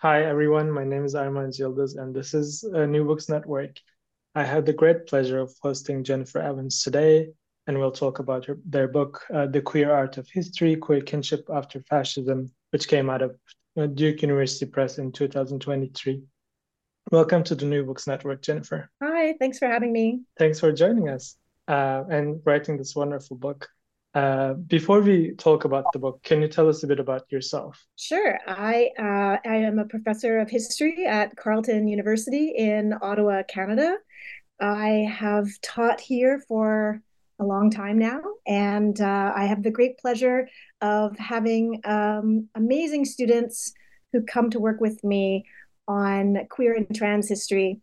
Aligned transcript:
Hi, 0.00 0.22
everyone. 0.22 0.70
My 0.70 0.84
name 0.84 1.04
is 1.04 1.16
Armanc 1.16 1.58
Yildiz, 1.58 2.00
and 2.00 2.14
this 2.14 2.32
is 2.32 2.62
a 2.62 2.86
New 2.86 3.04
Books 3.04 3.28
Network. 3.28 3.80
I 4.32 4.44
had 4.44 4.64
the 4.64 4.72
great 4.72 5.08
pleasure 5.08 5.40
of 5.40 5.52
hosting 5.60 6.04
Jennifer 6.04 6.38
Evans 6.38 6.84
today, 6.84 7.30
and 7.66 7.76
we'll 7.76 7.90
talk 7.90 8.20
about 8.20 8.44
her, 8.44 8.60
their 8.64 8.86
book, 8.86 9.24
uh, 9.34 9.48
The 9.48 9.60
Queer 9.60 9.92
Art 9.92 10.16
of 10.16 10.28
History 10.28 10.76
Queer 10.76 11.00
Kinship 11.00 11.48
After 11.52 11.80
Fascism, 11.80 12.48
which 12.70 12.86
came 12.86 13.10
out 13.10 13.22
of 13.22 13.36
uh, 13.76 13.86
Duke 13.86 14.22
University 14.22 14.66
Press 14.66 14.98
in 14.98 15.10
2023. 15.10 16.22
Welcome 17.10 17.42
to 17.42 17.56
the 17.56 17.66
New 17.66 17.84
Books 17.84 18.06
Network, 18.06 18.40
Jennifer. 18.40 18.88
Hi, 19.02 19.34
thanks 19.40 19.58
for 19.58 19.66
having 19.66 19.90
me. 19.92 20.20
Thanks 20.38 20.60
for 20.60 20.70
joining 20.70 21.08
us 21.08 21.34
uh, 21.66 22.04
and 22.08 22.40
writing 22.44 22.76
this 22.76 22.94
wonderful 22.94 23.36
book. 23.36 23.68
Uh, 24.14 24.54
before 24.54 25.00
we 25.00 25.32
talk 25.32 25.64
about 25.64 25.84
the 25.92 25.98
book, 25.98 26.22
can 26.22 26.40
you 26.40 26.48
tell 26.48 26.68
us 26.68 26.82
a 26.82 26.86
bit 26.86 26.98
about 26.98 27.30
yourself? 27.30 27.84
Sure. 27.96 28.38
I 28.46 28.90
uh, 28.98 29.48
I 29.48 29.56
am 29.56 29.78
a 29.78 29.84
professor 29.84 30.38
of 30.38 30.48
history 30.48 31.06
at 31.06 31.36
Carleton 31.36 31.88
University 31.88 32.54
in 32.56 32.94
Ottawa, 33.02 33.42
Canada. 33.48 33.96
I 34.60 35.08
have 35.10 35.46
taught 35.62 36.00
here 36.00 36.42
for 36.48 37.02
a 37.38 37.44
long 37.44 37.70
time 37.70 37.98
now, 37.98 38.20
and 38.46 39.00
uh, 39.00 39.32
I 39.36 39.44
have 39.44 39.62
the 39.62 39.70
great 39.70 39.98
pleasure 39.98 40.48
of 40.80 41.16
having 41.18 41.80
um, 41.84 42.48
amazing 42.54 43.04
students 43.04 43.72
who 44.12 44.22
come 44.22 44.50
to 44.50 44.58
work 44.58 44.80
with 44.80 45.04
me 45.04 45.44
on 45.86 46.46
queer 46.50 46.74
and 46.74 46.94
trans 46.94 47.28
history. 47.28 47.80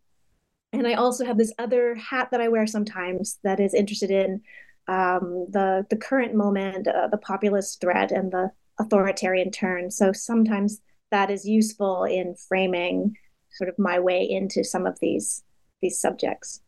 And 0.72 0.86
I 0.86 0.94
also 0.94 1.24
have 1.24 1.38
this 1.38 1.54
other 1.58 1.94
hat 1.94 2.28
that 2.32 2.40
I 2.40 2.48
wear 2.48 2.66
sometimes 2.66 3.38
that 3.44 3.60
is 3.60 3.72
interested 3.72 4.10
in 4.10 4.42
um, 4.88 5.46
the 5.50 5.86
the 5.90 5.96
current 5.96 6.34
moment, 6.34 6.88
uh, 6.88 7.08
the 7.08 7.18
populist 7.18 7.80
threat, 7.80 8.12
and 8.12 8.32
the 8.32 8.50
authoritarian 8.78 9.50
turn. 9.50 9.90
So 9.90 10.12
sometimes 10.12 10.80
that 11.10 11.30
is 11.30 11.46
useful 11.46 12.04
in 12.04 12.34
framing 12.48 13.16
sort 13.52 13.70
of 13.70 13.78
my 13.78 13.98
way 13.98 14.22
into 14.28 14.64
some 14.64 14.86
of 14.86 14.98
these 15.00 15.42
these 15.80 16.00
subjects. 16.00 16.60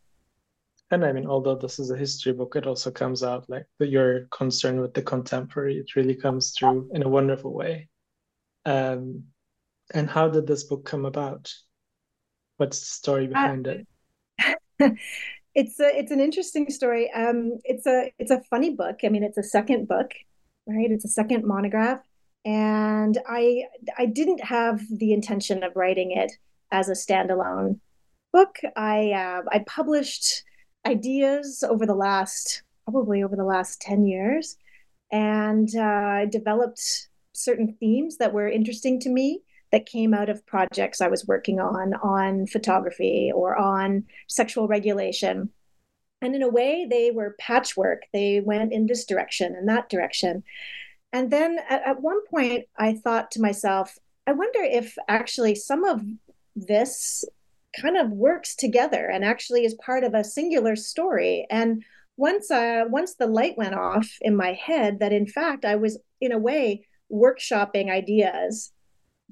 And 0.91 1.05
I 1.05 1.12
mean, 1.12 1.27
although 1.27 1.56
this 1.56 1.79
is 1.79 1.91
a 1.91 1.97
history 1.97 2.33
book, 2.33 2.56
it 2.56 2.67
also 2.67 2.91
comes 2.91 3.23
out 3.23 3.45
like 3.49 3.67
that 3.79 3.91
you're 3.91 4.27
concerned 4.31 4.81
with 4.81 4.95
the 4.95 5.03
contemporary. 5.03 5.77
It 5.77 5.97
really 5.97 6.15
comes 6.15 6.53
through 6.53 6.91
in 6.95 7.03
a 7.03 7.09
wonderful 7.09 7.53
way. 7.53 7.89
Um, 8.65 9.25
and 9.93 10.09
how 10.09 10.29
did 10.29 10.47
this 10.47 10.65
book 10.65 10.87
come 10.87 11.05
about? 11.05 11.53
What's 12.56 12.81
the 12.81 12.87
story 12.87 13.27
uh, 13.27 13.29
behind 13.29 13.69
uh, 13.69 13.75
it? 14.81 14.99
it's 15.59 15.81
a 15.81 15.99
it's 15.99 16.13
an 16.13 16.21
interesting 16.21 16.71
story. 16.71 17.11
Um, 17.13 17.59
it's 17.65 17.85
a 17.85 18.13
it's 18.19 18.31
a 18.31 18.41
funny 18.49 18.71
book. 18.71 19.01
I 19.05 19.09
mean, 19.09 19.25
it's 19.25 19.39
a 19.39 19.43
second 19.43 19.89
book, 19.89 20.13
right? 20.69 20.91
It's 20.91 21.05
a 21.05 21.09
second 21.09 21.45
monograph, 21.45 22.01
and 22.45 23.19
I 23.29 23.65
I 23.99 24.07
didn't 24.07 24.45
have 24.45 24.81
the 24.89 25.13
intention 25.13 25.65
of 25.65 25.75
writing 25.75 26.13
it 26.13 26.31
as 26.71 26.89
a 26.89 26.93
standalone 26.93 27.81
book. 28.33 28.59
I 28.77 29.11
uh, 29.11 29.43
I 29.51 29.65
published 29.67 30.45
ideas 30.87 31.65
over 31.69 31.87
the 31.87 32.01
last 32.07 32.63
probably 32.85 33.25
over 33.25 33.35
the 33.35 33.45
last 33.45 33.81
ten 33.81 34.07
years, 34.07 34.57
and 35.11 35.75
uh, 35.75 36.27
developed 36.27 37.09
certain 37.33 37.77
themes 37.81 38.19
that 38.19 38.33
were 38.33 38.49
interesting 38.49 39.01
to 39.01 39.09
me 39.09 39.43
that 39.73 39.87
came 39.87 40.15
out 40.15 40.29
of 40.29 40.47
projects 40.47 41.01
I 41.01 41.09
was 41.09 41.27
working 41.27 41.61
on, 41.61 41.95
on 41.95 42.47
photography 42.47 43.31
or 43.34 43.56
on 43.56 44.05
sexual 44.27 44.69
regulation. 44.69 45.51
And 46.21 46.34
in 46.34 46.43
a 46.43 46.49
way, 46.49 46.87
they 46.89 47.11
were 47.11 47.37
patchwork. 47.39 48.03
They 48.12 48.41
went 48.41 48.73
in 48.73 48.87
this 48.87 49.05
direction 49.05 49.55
and 49.55 49.69
that 49.69 49.89
direction. 49.89 50.43
And 51.12 51.31
then 51.31 51.59
at, 51.69 51.83
at 51.87 52.01
one 52.01 52.25
point, 52.27 52.67
I 52.77 52.95
thought 52.95 53.31
to 53.33 53.41
myself, 53.41 53.97
I 54.27 54.33
wonder 54.33 54.61
if 54.62 54.97
actually 55.09 55.55
some 55.55 55.85
of 55.85 56.03
this 56.56 57.25
kind 57.81 57.97
of 57.97 58.11
works 58.11 58.55
together 58.56 59.06
and 59.06 59.25
actually 59.25 59.65
is 59.65 59.75
part 59.75 60.05
of 60.05 60.15
a 60.15 60.25
singular 60.25 60.77
story. 60.77 61.47
And 61.50 61.85
once 62.19 62.50
uh, 62.50 62.85
once 62.89 63.15
the 63.15 63.27
light 63.27 63.56
went 63.56 63.75
off 63.75 64.19
in 64.21 64.37
my 64.37 64.53
head 64.53 64.99
that 64.99 65.12
in 65.12 65.27
fact 65.27 65.65
I 65.65 65.77
was 65.77 65.99
in 66.21 66.33
a 66.33 66.39
way 66.39 66.87
workshopping 67.11 67.91
ideas 67.91 68.73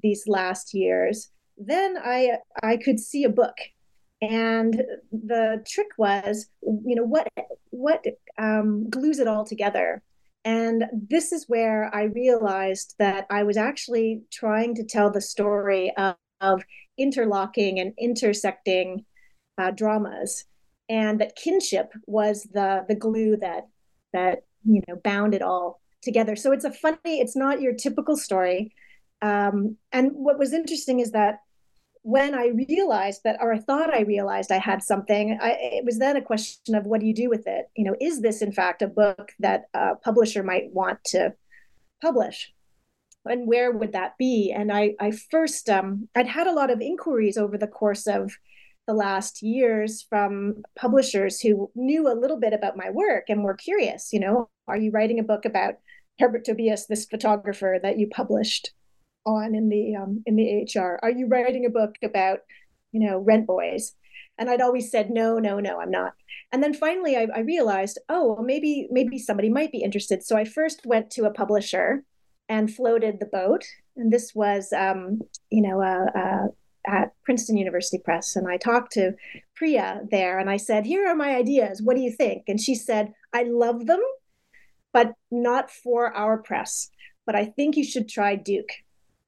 these 0.01 0.23
last 0.27 0.73
years, 0.73 1.29
then 1.57 1.95
I 2.03 2.37
I 2.63 2.77
could 2.77 2.99
see 2.99 3.23
a 3.23 3.29
book. 3.29 3.55
And 4.19 4.81
the 5.11 5.63
trick 5.67 5.89
was, 5.97 6.47
you 6.61 6.95
know, 6.95 7.03
what 7.03 7.27
what 7.69 8.03
um, 8.37 8.89
glues 8.89 9.19
it 9.19 9.27
all 9.27 9.45
together. 9.45 10.01
And 10.43 10.85
this 10.93 11.31
is 11.31 11.45
where 11.47 11.93
I 11.93 12.03
realized 12.03 12.95
that 12.99 13.27
I 13.29 13.43
was 13.43 13.57
actually 13.57 14.21
trying 14.31 14.75
to 14.75 14.83
tell 14.83 15.11
the 15.11 15.21
story 15.21 15.93
of, 15.97 16.15
of 16.41 16.63
interlocking 16.97 17.79
and 17.79 17.93
intersecting 17.99 19.05
uh, 19.57 19.71
dramas, 19.71 20.45
and 20.89 21.19
that 21.19 21.35
kinship 21.35 21.91
was 22.05 22.47
the 22.53 22.85
the 22.87 22.95
glue 22.95 23.37
that 23.37 23.67
that 24.13 24.43
you 24.65 24.81
know 24.87 24.95
bound 25.03 25.35
it 25.35 25.41
all 25.41 25.81
together. 26.01 26.35
So 26.35 26.51
it's 26.51 26.65
a 26.65 26.71
funny. 26.71 27.19
It's 27.19 27.35
not 27.35 27.61
your 27.61 27.73
typical 27.73 28.15
story 28.15 28.73
um, 29.21 29.77
and 29.91 30.11
what 30.13 30.39
was 30.39 30.53
interesting 30.53 30.99
is 30.99 31.11
that 31.11 31.39
when 32.03 32.35
I 32.35 32.47
realized 32.47 33.21
that, 33.25 33.37
or 33.41 33.53
I 33.53 33.59
thought 33.59 33.93
I 33.93 34.01
realized 34.01 34.51
I 34.51 34.59
had 34.59 34.81
something, 34.81 35.37
I, 35.41 35.57
it 35.59 35.85
was 35.85 35.99
then 35.99 36.15
a 36.15 36.21
question 36.21 36.75
of 36.75 36.85
what 36.85 37.01
do 37.01 37.05
you 37.05 37.13
do 37.13 37.29
with 37.29 37.47
it? 37.47 37.69
You 37.75 37.83
know, 37.83 37.95
is 37.99 38.21
this 38.21 38.41
in 38.41 38.51
fact 38.53 38.81
a 38.81 38.87
book 38.87 39.33
that 39.39 39.65
a 39.73 39.95
publisher 39.95 40.41
might 40.41 40.71
want 40.71 41.03
to 41.07 41.33
publish? 42.01 42.53
And 43.25 43.45
where 43.45 43.71
would 43.71 43.91
that 43.91 44.17
be? 44.17 44.53
And 44.55 44.71
I, 44.71 44.95
I 45.01 45.11
first, 45.11 45.69
um, 45.69 46.07
I'd 46.15 46.27
had 46.27 46.47
a 46.47 46.53
lot 46.53 46.71
of 46.71 46.79
inquiries 46.79 47.37
over 47.37 47.57
the 47.57 47.67
course 47.67 48.07
of 48.07 48.31
the 48.87 48.93
last 48.93 49.43
years 49.43 50.05
from 50.09 50.63
publishers 50.79 51.41
who 51.41 51.69
knew 51.75 52.07
a 52.07 52.15
little 52.15 52.39
bit 52.39 52.53
about 52.53 52.77
my 52.77 52.89
work 52.89 53.25
and 53.27 53.43
were 53.43 53.53
curious. 53.53 54.13
You 54.13 54.21
know, 54.21 54.49
are 54.65 54.77
you 54.77 54.91
writing 54.91 55.19
a 55.19 55.23
book 55.23 55.43
about 55.43 55.75
Herbert 56.19 56.45
Tobias, 56.45 56.87
this 56.87 57.05
photographer 57.05 57.79
that 57.83 57.99
you 57.99 58.07
published? 58.07 58.71
On 59.27 59.53
in 59.53 59.69
the 59.69 59.95
um, 59.95 60.23
in 60.25 60.35
the 60.35 60.65
AHR? 60.75 60.99
Are 61.03 61.11
you 61.11 61.27
writing 61.27 61.65
a 61.65 61.69
book 61.69 61.95
about, 62.03 62.39
you 62.91 62.99
know, 63.07 63.19
rent 63.19 63.45
boys? 63.45 63.93
And 64.39 64.49
I'd 64.49 64.61
always 64.61 64.91
said 64.91 65.09
no, 65.09 65.39
no, 65.39 65.59
no, 65.59 65.79
I'm 65.79 65.91
not. 65.91 66.13
And 66.51 66.63
then 66.63 66.73
finally, 66.73 67.17
I, 67.17 67.27
I 67.35 67.39
realized, 67.39 67.99
oh, 68.09 68.33
well, 68.33 68.43
maybe 68.43 68.87
maybe 68.91 69.19
somebody 69.19 69.49
might 69.49 69.71
be 69.71 69.83
interested. 69.83 70.23
So 70.23 70.37
I 70.37 70.45
first 70.45 70.85
went 70.85 71.11
to 71.11 71.25
a 71.25 71.33
publisher 71.33 72.03
and 72.49 72.73
floated 72.73 73.19
the 73.19 73.25
boat 73.25 73.65
and 73.97 74.13
this 74.13 74.33
was, 74.33 74.71
um, 74.71 75.19
you 75.49 75.61
know, 75.61 75.81
uh, 75.81 76.17
uh, 76.17 76.47
at 76.85 77.11
Princeton 77.25 77.57
University 77.57 77.97
Press. 77.97 78.35
And 78.35 78.47
I 78.47 78.57
talked 78.57 78.93
to 78.93 79.13
Priya 79.55 80.01
there 80.09 80.39
and 80.39 80.49
I 80.49 80.57
said, 80.57 80.85
Here 80.85 81.07
are 81.07 81.15
my 81.15 81.35
ideas. 81.35 81.81
What 81.81 81.97
do 81.97 82.01
you 82.01 82.11
think? 82.11 82.43
And 82.47 82.61
she 82.61 82.75
said, 82.75 83.11
I 83.33 83.43
love 83.43 83.87
them, 83.87 84.01
but 84.93 85.13
not 85.31 85.69
for 85.69 86.15
our 86.15 86.37
press. 86.37 86.89
But 87.25 87.35
I 87.35 87.45
think 87.45 87.75
you 87.75 87.83
should 87.83 88.07
try 88.07 88.35
Duke. 88.35 88.69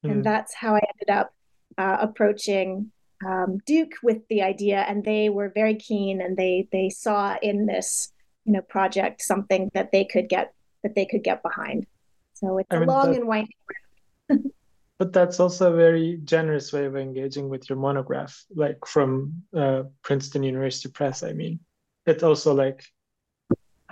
Mm. 0.06 0.12
And 0.12 0.16
hmm. 0.16 0.22
that's 0.22 0.54
how 0.54 0.76
I 0.76 0.82
ended 0.94 1.10
up 1.10 1.34
uh, 1.78 1.98
approaching 2.02 2.92
um, 3.26 3.60
Duke 3.66 3.94
with 4.02 4.28
the 4.30 4.42
idea. 4.42 4.80
And 4.88 5.04
they 5.04 5.30
were 5.30 5.50
very 5.50 5.76
keen 5.76 6.22
and 6.22 6.38
they 6.38 6.68
they 6.72 6.90
saw 6.90 7.38
in 7.42 7.66
this 7.66 8.12
you 8.46 8.54
know 8.54 8.62
project 8.62 9.22
something 9.22 9.70
that 9.74 9.92
they 9.92 10.06
could 10.06 10.30
get 10.30 10.54
that 10.84 10.96
they 10.96 11.06
could 11.06 11.24
get 11.24 11.44
behind. 11.44 11.86
So 12.34 12.58
it's 12.58 12.68
I 12.72 12.78
a 12.78 12.80
mean, 12.80 12.88
long 12.88 13.12
that, 13.12 13.20
and 13.20 13.28
winding 13.28 13.56
but 15.00 15.14
that's 15.14 15.40
also 15.40 15.72
a 15.72 15.76
very 15.76 16.20
generous 16.24 16.72
way 16.72 16.86
of 16.86 16.96
engaging 16.96 17.50
with 17.50 17.70
your 17.70 17.78
monograph, 17.78 18.44
like 18.56 18.86
from 18.86 19.44
uh, 19.56 19.84
Princeton 20.04 20.44
University 20.44 20.90
Press. 20.90 21.24
I 21.24 21.34
mean, 21.34 21.60
it's 22.06 22.24
also 22.24 22.54
like 22.54 22.84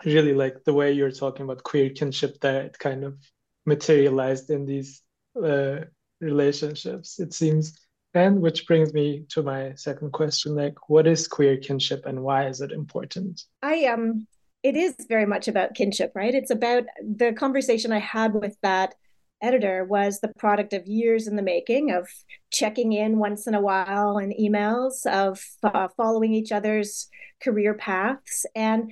really 0.05 0.33
like 0.33 0.63
the 0.63 0.73
way 0.73 0.91
you're 0.91 1.11
talking 1.11 1.43
about 1.43 1.63
queer 1.63 1.89
kinship 1.89 2.39
that 2.41 2.55
it 2.65 2.79
kind 2.79 3.03
of 3.03 3.17
materialized 3.65 4.49
in 4.49 4.65
these 4.65 5.01
uh, 5.41 5.79
relationships, 6.19 7.19
it 7.19 7.33
seems. 7.33 7.79
And 8.13 8.41
which 8.41 8.65
brings 8.65 8.93
me 8.93 9.25
to 9.29 9.43
my 9.43 9.73
second 9.75 10.11
question 10.11 10.55
like, 10.55 10.89
what 10.89 11.05
is 11.05 11.27
queer 11.27 11.57
kinship 11.57 12.05
and 12.05 12.23
why 12.23 12.47
is 12.47 12.61
it 12.61 12.71
important? 12.71 13.43
I 13.61 13.85
um 13.85 14.27
it 14.63 14.75
is 14.75 14.95
very 15.07 15.25
much 15.25 15.47
about 15.47 15.75
kinship, 15.75 16.11
right? 16.15 16.33
It's 16.33 16.49
about 16.49 16.85
the 16.99 17.33
conversation 17.33 17.91
I 17.91 17.99
had 17.99 18.33
with 18.33 18.57
that 18.63 18.95
editor 19.41 19.85
was 19.85 20.19
the 20.19 20.33
product 20.39 20.73
of 20.73 20.87
years 20.87 21.27
in 21.27 21.35
the 21.35 21.41
making 21.41 21.91
of 21.91 22.07
checking 22.51 22.93
in 22.93 23.19
once 23.19 23.47
in 23.47 23.53
a 23.53 23.61
while 23.61 24.17
in 24.17 24.33
emails 24.39 25.05
of 25.05 25.43
uh, 25.63 25.87
following 25.95 26.33
each 26.33 26.51
other's 26.51 27.07
career 27.41 27.73
paths 27.75 28.45
and 28.55 28.91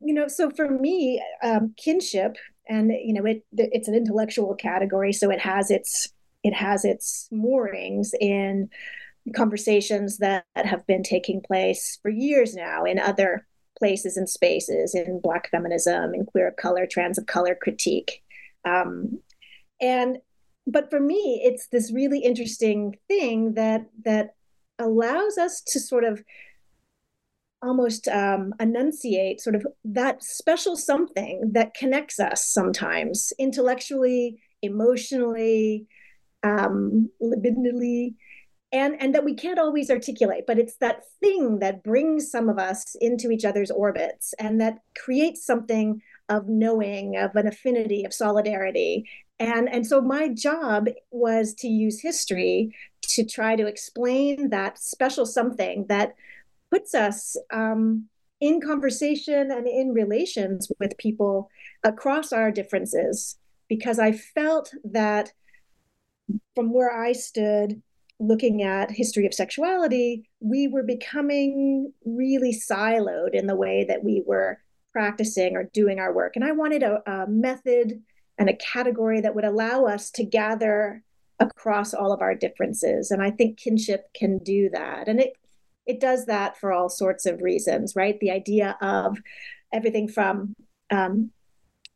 you 0.00 0.12
know 0.12 0.26
so 0.26 0.50
for 0.50 0.68
me 0.68 1.22
um, 1.42 1.72
kinship 1.76 2.36
and 2.68 2.90
you 2.90 3.12
know 3.12 3.24
it 3.24 3.44
it's 3.52 3.86
an 3.86 3.94
intellectual 3.94 4.54
category 4.54 5.12
so 5.12 5.30
it 5.30 5.40
has 5.40 5.70
its 5.70 6.12
it 6.44 6.54
has 6.54 6.84
its 6.84 7.28
moorings 7.32 8.12
in 8.20 8.68
conversations 9.34 10.18
that 10.18 10.44
have 10.54 10.86
been 10.86 11.02
taking 11.02 11.40
place 11.40 11.98
for 12.02 12.10
years 12.10 12.54
now 12.54 12.84
in 12.84 12.98
other 12.98 13.46
places 13.78 14.16
and 14.16 14.28
spaces 14.28 14.94
in 14.94 15.20
Black 15.20 15.50
feminism, 15.50 16.14
in 16.14 16.24
queer 16.26 16.48
of 16.48 16.56
color, 16.56 16.86
trans 16.86 17.18
of 17.18 17.26
color 17.26 17.56
critique. 17.60 18.22
Um, 18.64 19.20
and 19.80 20.18
but 20.66 20.88
for 20.88 21.00
me, 21.00 21.42
it's 21.44 21.66
this 21.68 21.92
really 21.92 22.20
interesting 22.20 22.96
thing 23.08 23.54
that 23.54 23.86
that 24.04 24.34
allows 24.78 25.38
us 25.38 25.60
to 25.62 25.80
sort 25.80 26.04
of 26.04 26.22
almost 27.62 28.08
um, 28.08 28.52
enunciate 28.60 29.40
sort 29.40 29.56
of 29.56 29.66
that 29.84 30.22
special 30.22 30.76
something 30.76 31.52
that 31.52 31.74
connects 31.74 32.20
us 32.20 32.46
sometimes 32.46 33.32
intellectually, 33.38 34.42
emotionally, 34.62 35.86
um, 36.44 37.10
libidinally, 37.20 38.14
and 38.72 39.00
and 39.00 39.14
that 39.14 39.24
we 39.24 39.34
can't 39.34 39.58
always 39.58 39.90
articulate 39.90 40.44
but 40.46 40.58
it's 40.58 40.76
that 40.78 41.02
thing 41.20 41.60
that 41.60 41.84
brings 41.84 42.30
some 42.30 42.48
of 42.48 42.58
us 42.58 42.96
into 43.00 43.30
each 43.30 43.44
other's 43.44 43.70
orbits 43.70 44.34
and 44.38 44.60
that 44.60 44.78
creates 44.96 45.44
something 45.46 46.00
of 46.28 46.48
knowing 46.48 47.16
of 47.16 47.36
an 47.36 47.46
affinity 47.46 48.04
of 48.04 48.14
solidarity. 48.14 49.08
And 49.38 49.68
and 49.68 49.86
so 49.86 50.00
my 50.00 50.28
job 50.28 50.88
was 51.10 51.54
to 51.54 51.68
use 51.68 52.00
history 52.00 52.74
to 53.02 53.24
try 53.24 53.56
to 53.56 53.66
explain 53.66 54.50
that 54.50 54.78
special 54.78 55.26
something 55.26 55.86
that 55.88 56.14
puts 56.70 56.94
us 56.94 57.36
um, 57.52 58.08
in 58.40 58.60
conversation 58.60 59.50
and 59.50 59.66
in 59.66 59.92
relations 59.92 60.70
with 60.78 60.98
people 60.98 61.50
across 61.82 62.32
our 62.32 62.50
differences 62.50 63.38
because 63.68 63.98
i 63.98 64.10
felt 64.12 64.72
that 64.82 65.32
from 66.54 66.72
where 66.72 66.90
i 66.90 67.12
stood 67.12 67.82
looking 68.20 68.62
at 68.62 68.90
history 68.90 69.26
of 69.26 69.34
sexuality, 69.34 70.28
we 70.40 70.68
were 70.68 70.82
becoming 70.82 71.92
really 72.04 72.52
siloed 72.52 73.34
in 73.34 73.46
the 73.46 73.56
way 73.56 73.84
that 73.84 74.04
we 74.04 74.22
were 74.26 74.58
practicing 74.92 75.56
or 75.56 75.64
doing 75.72 75.98
our 75.98 76.14
work. 76.14 76.36
And 76.36 76.44
I 76.44 76.52
wanted 76.52 76.82
a, 76.82 77.02
a 77.10 77.26
method 77.26 78.00
and 78.38 78.48
a 78.48 78.56
category 78.56 79.20
that 79.20 79.34
would 79.34 79.44
allow 79.44 79.84
us 79.84 80.10
to 80.12 80.24
gather 80.24 81.02
across 81.40 81.92
all 81.94 82.12
of 82.12 82.22
our 82.22 82.34
differences. 82.34 83.10
And 83.10 83.22
I 83.22 83.30
think 83.30 83.58
kinship 83.58 84.06
can 84.14 84.38
do 84.38 84.70
that. 84.72 85.08
And 85.08 85.20
it 85.20 85.32
it 85.86 86.00
does 86.00 86.24
that 86.26 86.56
for 86.56 86.72
all 86.72 86.88
sorts 86.88 87.26
of 87.26 87.42
reasons, 87.42 87.94
right? 87.94 88.18
The 88.18 88.30
idea 88.30 88.78
of 88.80 89.18
everything 89.70 90.08
from 90.08 90.54
um, 90.90 91.30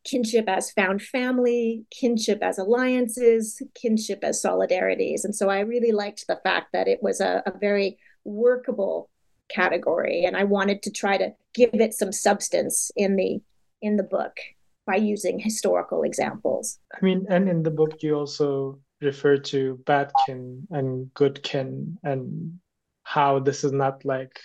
kinship 0.09 0.45
as 0.47 0.71
found 0.71 1.01
family, 1.01 1.83
kinship 1.91 2.39
as 2.41 2.57
alliances, 2.57 3.61
kinship 3.75 4.19
as 4.23 4.41
solidarities. 4.41 5.23
And 5.23 5.35
so 5.35 5.49
I 5.49 5.59
really 5.59 5.91
liked 5.91 6.25
the 6.27 6.39
fact 6.43 6.73
that 6.73 6.87
it 6.87 6.99
was 7.01 7.21
a, 7.21 7.43
a 7.45 7.57
very 7.57 7.97
workable 8.23 9.09
category 9.49 10.25
and 10.25 10.37
I 10.37 10.43
wanted 10.43 10.83
to 10.83 10.91
try 10.91 11.17
to 11.17 11.33
give 11.53 11.71
it 11.73 11.93
some 11.93 12.11
substance 12.11 12.91
in 12.95 13.15
the 13.15 13.41
in 13.81 13.97
the 13.97 14.03
book 14.03 14.37
by 14.85 14.95
using 14.95 15.39
historical 15.39 16.03
examples. 16.03 16.79
I 16.93 16.97
mean, 17.03 17.25
and 17.29 17.49
in 17.49 17.63
the 17.63 17.71
book 17.71 18.01
you 18.01 18.15
also 18.15 18.79
refer 19.01 19.37
to 19.37 19.79
bad 19.85 20.11
kin 20.25 20.67
and 20.71 21.11
good 21.13 21.41
kin 21.41 21.97
and 22.03 22.59
how 23.03 23.39
this 23.39 23.63
is 23.63 23.71
not 23.71 24.05
like 24.05 24.39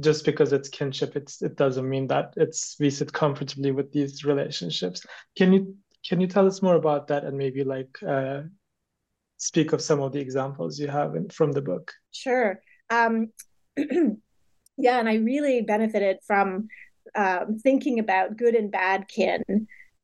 just 0.00 0.24
because 0.24 0.52
it's 0.52 0.68
kinship 0.68 1.16
it's 1.16 1.42
it 1.42 1.56
doesn't 1.56 1.88
mean 1.88 2.06
that 2.08 2.34
it's 2.36 2.76
we 2.80 2.90
sit 2.90 3.12
comfortably 3.12 3.70
with 3.72 3.92
these 3.92 4.24
relationships. 4.24 5.04
Can 5.36 5.52
you 5.52 5.76
can 6.06 6.20
you 6.20 6.26
tell 6.26 6.46
us 6.46 6.62
more 6.62 6.76
about 6.76 7.08
that 7.08 7.24
and 7.24 7.36
maybe 7.36 7.62
like 7.64 7.98
uh, 8.06 8.42
speak 9.36 9.72
of 9.72 9.82
some 9.82 10.00
of 10.00 10.12
the 10.12 10.20
examples 10.20 10.78
you 10.78 10.88
have 10.88 11.14
in, 11.14 11.28
from 11.28 11.52
the 11.52 11.62
book? 11.62 11.92
Sure. 12.12 12.60
Um, 12.90 13.32
yeah 14.80 14.98
and 14.98 15.08
i 15.08 15.14
really 15.16 15.60
benefited 15.60 16.18
from 16.26 16.68
um, 17.14 17.58
thinking 17.58 17.98
about 17.98 18.36
good 18.36 18.54
and 18.54 18.70
bad 18.70 19.08
kin 19.08 19.42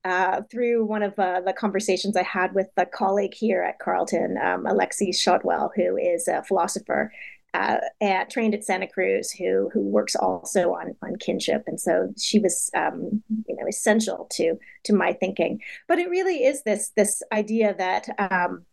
uh, 0.04 0.42
through 0.50 0.84
one 0.84 1.02
of 1.02 1.18
uh, 1.18 1.40
the 1.40 1.52
conversations 1.52 2.16
I 2.16 2.22
had 2.22 2.54
with 2.54 2.68
a 2.76 2.86
colleague 2.86 3.34
here 3.34 3.62
at 3.62 3.80
Carleton, 3.80 4.36
um, 4.38 4.64
Shotwell, 5.12 5.72
who 5.74 5.96
is 5.96 6.28
a 6.28 6.44
philosopher 6.44 7.12
uh, 7.54 7.78
at, 8.00 8.30
trained 8.30 8.54
at 8.54 8.64
Santa 8.64 8.86
Cruz 8.86 9.30
who 9.30 9.70
who 9.72 9.80
works 9.80 10.14
also 10.14 10.74
on 10.74 10.94
on 11.02 11.16
kinship, 11.16 11.64
and 11.66 11.80
so 11.80 12.12
she 12.18 12.38
was 12.38 12.70
um, 12.76 13.22
you 13.46 13.56
know 13.56 13.66
essential 13.68 14.28
to 14.32 14.58
to 14.84 14.94
my 14.94 15.12
thinking. 15.12 15.60
But 15.88 15.98
it 15.98 16.10
really 16.10 16.44
is 16.44 16.62
this 16.62 16.90
this 16.96 17.22
idea 17.32 17.74
that 17.78 18.08
um, 18.18 18.66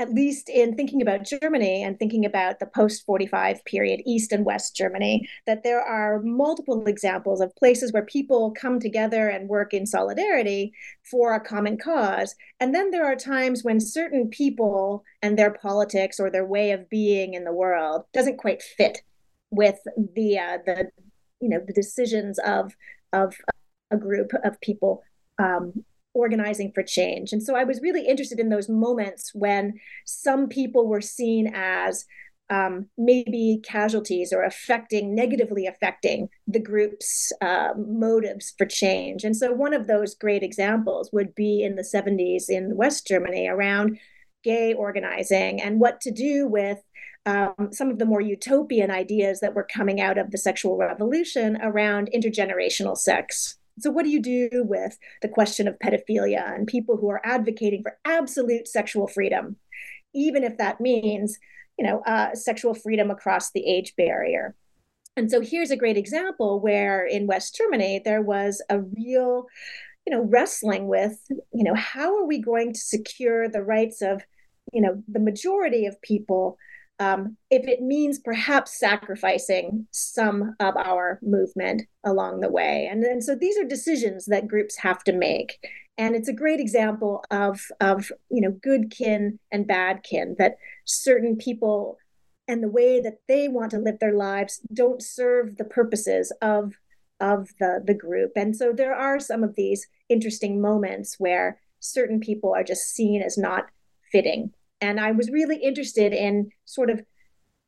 at 0.00 0.14
least 0.14 0.48
in 0.48 0.74
thinking 0.74 1.02
about 1.02 1.26
Germany 1.26 1.84
and 1.84 1.98
thinking 1.98 2.24
about 2.24 2.58
the 2.58 2.66
post 2.66 3.04
45 3.04 3.62
period, 3.66 4.00
East 4.06 4.32
and 4.32 4.46
West 4.46 4.74
Germany, 4.74 5.28
that 5.46 5.62
there 5.62 5.82
are 5.82 6.22
multiple 6.22 6.86
examples 6.86 7.42
of 7.42 7.54
places 7.56 7.92
where 7.92 8.06
people 8.06 8.50
come 8.52 8.80
together 8.80 9.28
and 9.28 9.46
work 9.46 9.74
in 9.74 9.86
solidarity 9.86 10.72
for 11.08 11.34
a 11.34 11.40
common 11.40 11.76
cause. 11.76 12.34
And 12.60 12.74
then 12.74 12.90
there 12.90 13.04
are 13.04 13.14
times 13.14 13.62
when 13.62 13.78
certain 13.78 14.28
people 14.28 15.04
and 15.20 15.38
their 15.38 15.52
politics 15.52 16.18
or 16.18 16.30
their 16.30 16.46
way 16.46 16.70
of 16.70 16.88
being 16.88 17.34
in 17.34 17.44
the 17.44 17.52
world 17.52 18.04
doesn't 18.14 18.38
quite 18.38 18.62
fit 18.62 19.02
with 19.50 19.80
the 20.14 20.38
uh, 20.38 20.58
the 20.64 20.90
you 21.40 21.48
know 21.50 21.60
the 21.66 21.74
decisions 21.74 22.38
of 22.38 22.72
of 23.12 23.34
a 23.90 23.98
group 23.98 24.30
of 24.44 24.58
people 24.62 25.02
um, 25.38 25.84
organizing 26.14 26.72
for 26.72 26.82
change. 26.82 27.32
And 27.32 27.42
so 27.42 27.54
I 27.54 27.64
was 27.64 27.80
really 27.80 28.06
interested 28.06 28.40
in 28.40 28.48
those 28.48 28.68
moments 28.68 29.32
when 29.34 29.74
some 30.04 30.48
people 30.48 30.86
were 30.86 31.00
seen 31.00 31.52
as 31.54 32.04
um, 32.50 32.86
maybe 32.98 33.60
casualties 33.62 34.32
or 34.32 34.42
affecting, 34.42 35.14
negatively 35.14 35.66
affecting 35.66 36.28
the 36.48 36.58
group's 36.58 37.32
uh, 37.40 37.70
motives 37.76 38.52
for 38.58 38.66
change. 38.66 39.22
And 39.22 39.36
so 39.36 39.52
one 39.52 39.72
of 39.72 39.86
those 39.86 40.16
great 40.16 40.42
examples 40.42 41.10
would 41.12 41.34
be 41.34 41.62
in 41.62 41.76
the 41.76 41.82
70s 41.82 42.48
in 42.48 42.76
West 42.76 43.06
Germany 43.06 43.46
around 43.46 43.98
gay 44.42 44.74
organizing 44.74 45.62
and 45.62 45.78
what 45.78 46.00
to 46.00 46.10
do 46.10 46.46
with 46.48 46.78
um, 47.26 47.68
some 47.70 47.90
of 47.90 47.98
the 47.98 48.06
more 48.06 48.20
utopian 48.20 48.90
ideas 48.90 49.40
that 49.40 49.54
were 49.54 49.68
coming 49.70 50.00
out 50.00 50.18
of 50.18 50.30
the 50.30 50.38
sexual 50.38 50.76
revolution 50.76 51.58
around 51.62 52.10
intergenerational 52.14 52.96
sex 52.96 53.56
so, 53.80 53.90
what 53.90 54.04
do 54.04 54.10
you 54.10 54.20
do 54.20 54.48
with 54.52 54.98
the 55.22 55.28
question 55.28 55.68
of 55.68 55.78
pedophilia 55.78 56.54
and 56.54 56.66
people 56.66 56.96
who 56.96 57.10
are 57.10 57.24
advocating 57.24 57.82
for 57.82 57.98
absolute 58.04 58.68
sexual 58.68 59.06
freedom, 59.06 59.56
even 60.14 60.44
if 60.44 60.58
that 60.58 60.80
means, 60.80 61.38
you 61.78 61.86
know, 61.86 62.00
uh, 62.00 62.34
sexual 62.34 62.74
freedom 62.74 63.10
across 63.10 63.50
the 63.50 63.66
age 63.66 63.94
barrier? 63.96 64.54
And 65.16 65.30
so, 65.30 65.40
here's 65.40 65.70
a 65.70 65.76
great 65.76 65.96
example 65.96 66.60
where 66.60 67.04
in 67.04 67.26
West 67.26 67.56
Germany 67.56 68.00
there 68.04 68.22
was 68.22 68.62
a 68.68 68.80
real 68.80 69.46
you 70.06 70.16
know, 70.16 70.24
wrestling 70.24 70.88
with, 70.88 71.20
you 71.28 71.62
know, 71.62 71.74
how 71.74 72.16
are 72.16 72.26
we 72.26 72.40
going 72.40 72.72
to 72.72 72.80
secure 72.80 73.48
the 73.48 73.62
rights 73.62 74.00
of, 74.00 74.22
you 74.72 74.80
know, 74.80 75.02
the 75.06 75.20
majority 75.20 75.86
of 75.86 76.00
people 76.00 76.56
um, 77.00 77.36
if 77.50 77.66
it 77.66 77.80
means 77.80 78.18
perhaps 78.18 78.78
sacrificing 78.78 79.86
some 79.90 80.54
of 80.60 80.76
our 80.76 81.18
movement 81.22 81.82
along 82.04 82.40
the 82.40 82.50
way. 82.50 82.88
And, 82.90 83.02
and 83.02 83.24
so 83.24 83.34
these 83.34 83.58
are 83.58 83.64
decisions 83.64 84.26
that 84.26 84.46
groups 84.46 84.76
have 84.76 85.02
to 85.04 85.12
make. 85.12 85.58
And 85.96 86.14
it's 86.14 86.28
a 86.28 86.34
great 86.34 86.60
example 86.60 87.24
of, 87.30 87.60
of 87.80 88.12
you 88.30 88.42
know, 88.42 88.52
good 88.62 88.90
kin 88.90 89.38
and 89.50 89.66
bad 89.66 90.02
kin, 90.02 90.36
that 90.38 90.58
certain 90.84 91.36
people 91.36 91.98
and 92.46 92.62
the 92.62 92.68
way 92.68 93.00
that 93.00 93.18
they 93.28 93.48
want 93.48 93.70
to 93.70 93.78
live 93.78 93.98
their 93.98 94.14
lives 94.14 94.60
don't 94.72 95.02
serve 95.02 95.56
the 95.56 95.64
purposes 95.64 96.32
of 96.42 96.74
of 97.20 97.50
the 97.60 97.82
the 97.86 97.94
group 97.94 98.32
and 98.34 98.56
so 98.56 98.72
there 98.72 98.94
are 98.94 99.20
some 99.20 99.44
of 99.44 99.54
these 99.54 99.86
interesting 100.08 100.60
moments 100.60 101.16
where 101.18 101.60
certain 101.78 102.18
people 102.18 102.52
are 102.54 102.64
just 102.64 102.94
seen 102.94 103.20
as 103.20 103.36
not 103.36 103.66
fitting 104.10 104.52
and 104.80 105.00
I 105.00 105.12
was 105.12 105.30
really 105.30 105.56
interested 105.56 106.12
in 106.12 106.50
sort 106.64 106.90
of 106.90 107.02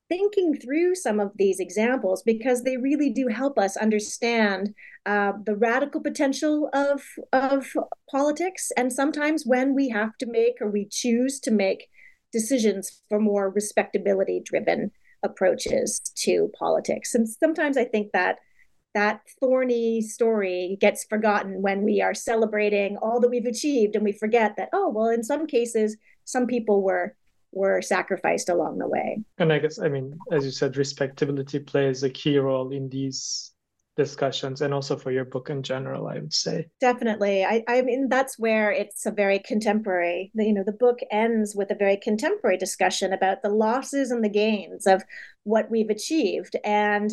thinking 0.09 0.54
through 0.54 0.95
some 0.95 1.21
of 1.21 1.33
these 1.37 1.59
examples 1.59 2.23
because 2.23 2.62
they 2.62 2.76
really 2.76 3.09
do 3.09 3.28
help 3.28 3.59
us 3.59 3.78
understand 3.78 4.75
uh, 5.07 5.33
the 5.47 5.57
radical 5.57 6.00
potential 6.00 6.69
of 6.75 7.02
of 7.33 7.73
politics 8.11 8.71
and 8.76 8.92
sometimes 8.92 9.45
when 9.47 9.75
we 9.75 9.88
have 9.88 10.16
to 10.19 10.26
make 10.26 10.54
or 10.61 10.71
we 10.71 10.87
choose 10.90 11.40
to 11.40 11.50
make 11.50 11.88
decisions 12.31 13.00
for 13.09 13.19
more 13.19 13.50
respectability 13.50 14.42
driven 14.45 14.90
approaches 15.23 16.00
to 16.16 16.50
politics. 16.59 17.14
And 17.14 17.28
sometimes 17.28 17.76
i 17.76 17.85
think 17.85 18.12
that 18.12 18.37
that 18.95 19.23
thorny 19.40 20.02
story 20.02 20.76
gets 20.81 21.04
forgotten 21.04 21.62
when 21.62 21.83
we 21.83 22.02
are 22.02 22.14
celebrating 22.14 22.99
all 22.99 23.21
that 23.21 23.31
we've 23.31 23.47
achieved 23.47 23.97
and 23.97 24.04
we 24.04 24.12
forget 24.12 24.57
that 24.57 24.69
oh 24.73 24.90
well 24.90 25.09
in 25.09 25.25
some 25.25 25.47
cases 25.47 25.97
some 26.25 26.47
people 26.47 26.83
were 26.83 27.14
were 27.55 27.83
sacrificed 27.83 28.49
along 28.49 28.79
the 28.79 28.88
way. 28.88 29.21
And 29.38 29.52
I 29.52 29.59
guess 29.59 29.79
I 29.79 29.88
mean, 29.88 30.19
as 30.31 30.45
you 30.45 30.50
said, 30.50 30.76
respectability 30.76 31.59
plays 31.59 32.02
a 32.02 32.11
key 32.11 32.38
role 32.38 32.73
in 32.73 32.88
these 32.88 33.52
discussions 33.95 34.62
and 34.62 34.73
also 34.73 34.97
for 34.97 35.11
your 35.11 35.26
book 35.26 35.50
in 35.50 35.62
general 35.62 36.09
i 36.09 36.14
would 36.14 36.33
say. 36.33 36.67
Definitely. 36.81 37.45
I 37.45 37.62
i 37.69 37.83
mean 37.83 38.09
that's 38.09 38.38
where 38.38 38.73
it's 38.73 39.05
a 39.05 39.11
very 39.11 39.38
contemporary 39.38 40.31
you 40.35 40.55
know 40.55 40.64
the 40.64 40.73
book 40.73 41.00
ends 41.11 41.55
with 41.55 41.71
a 41.71 41.75
very 41.75 41.99
contemporary 41.99 42.57
discussion 42.57 43.12
about 43.12 43.43
the 43.43 43.50
losses 43.50 44.11
and 44.11 44.25
the 44.25 44.31
gains 44.31 44.87
of 44.87 45.02
what 45.45 45.71
we've 45.71 45.91
achieved. 45.91 46.57
And 46.64 47.12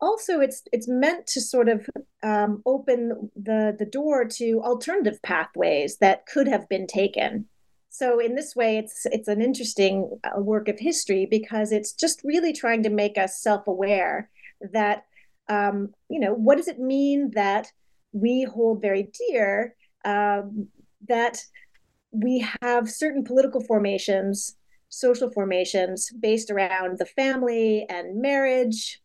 also 0.00 0.40
it's 0.40 0.62
it's 0.72 0.88
meant 0.88 1.26
to 1.28 1.40
sort 1.40 1.68
of 1.68 1.88
um, 2.22 2.62
open 2.66 3.30
the 3.36 3.74
the 3.78 3.86
door 3.86 4.24
to 4.24 4.60
alternative 4.62 5.20
pathways 5.22 5.98
that 5.98 6.26
could 6.26 6.48
have 6.48 6.68
been 6.68 6.86
taken 6.86 7.46
so 7.90 8.20
in 8.20 8.36
this 8.36 8.54
way, 8.54 8.78
it's 8.78 9.04
it's 9.06 9.26
an 9.26 9.42
interesting 9.42 10.08
uh, 10.22 10.40
work 10.40 10.68
of 10.68 10.78
history 10.78 11.26
because 11.28 11.72
it's 11.72 11.92
just 11.92 12.22
really 12.22 12.52
trying 12.52 12.84
to 12.84 12.88
make 12.90 13.18
us 13.18 13.42
self-aware 13.42 14.30
that 14.72 15.04
um, 15.48 15.92
you 16.08 16.20
know 16.20 16.32
what 16.32 16.56
does 16.56 16.68
it 16.68 16.78
mean 16.78 17.32
that 17.34 17.66
we 18.12 18.44
hold 18.44 18.80
very 18.80 19.10
dear 19.28 19.74
um, 20.04 20.68
that 21.08 21.42
we 22.12 22.46
have 22.62 22.88
certain 22.88 23.24
political 23.24 23.60
formations, 23.60 24.56
social 24.88 25.30
formations 25.30 26.10
based 26.12 26.50
around 26.50 26.98
the 26.98 27.06
family 27.06 27.86
and 27.88 28.22
marriage, 28.22 29.00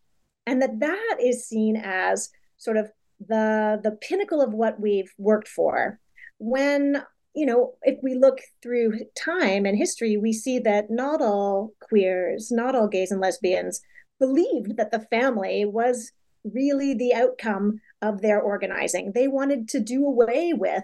and 0.45 0.61
that 0.61 0.79
that 0.79 1.17
is 1.19 1.47
seen 1.47 1.75
as 1.75 2.29
sort 2.57 2.77
of 2.77 2.91
the 3.27 3.79
the 3.83 3.97
pinnacle 4.01 4.41
of 4.41 4.53
what 4.53 4.79
we've 4.79 5.11
worked 5.17 5.47
for. 5.47 5.99
When 6.37 7.03
you 7.35 7.45
know, 7.45 7.73
if 7.83 7.99
we 8.01 8.15
look 8.15 8.39
through 8.61 8.99
time 9.15 9.65
and 9.65 9.77
history, 9.77 10.17
we 10.17 10.31
see 10.31 10.59
that 10.59 10.89
not 10.89 11.21
all 11.21 11.73
queers, 11.81 12.49
not 12.51 12.75
all 12.75 12.87
gays 12.87 13.11
and 13.11 13.19
lesbians 13.19 13.81
believed 14.19 14.77
that 14.77 14.91
the 14.91 15.05
family 15.11 15.65
was 15.65 16.11
really 16.45 16.93
the 16.93 17.13
outcome 17.13 17.81
of 18.01 18.21
their 18.21 18.39
organizing. 18.39 19.11
They 19.13 19.27
wanted 19.27 19.67
to 19.69 19.79
do 19.79 20.05
away 20.05 20.53
with 20.53 20.83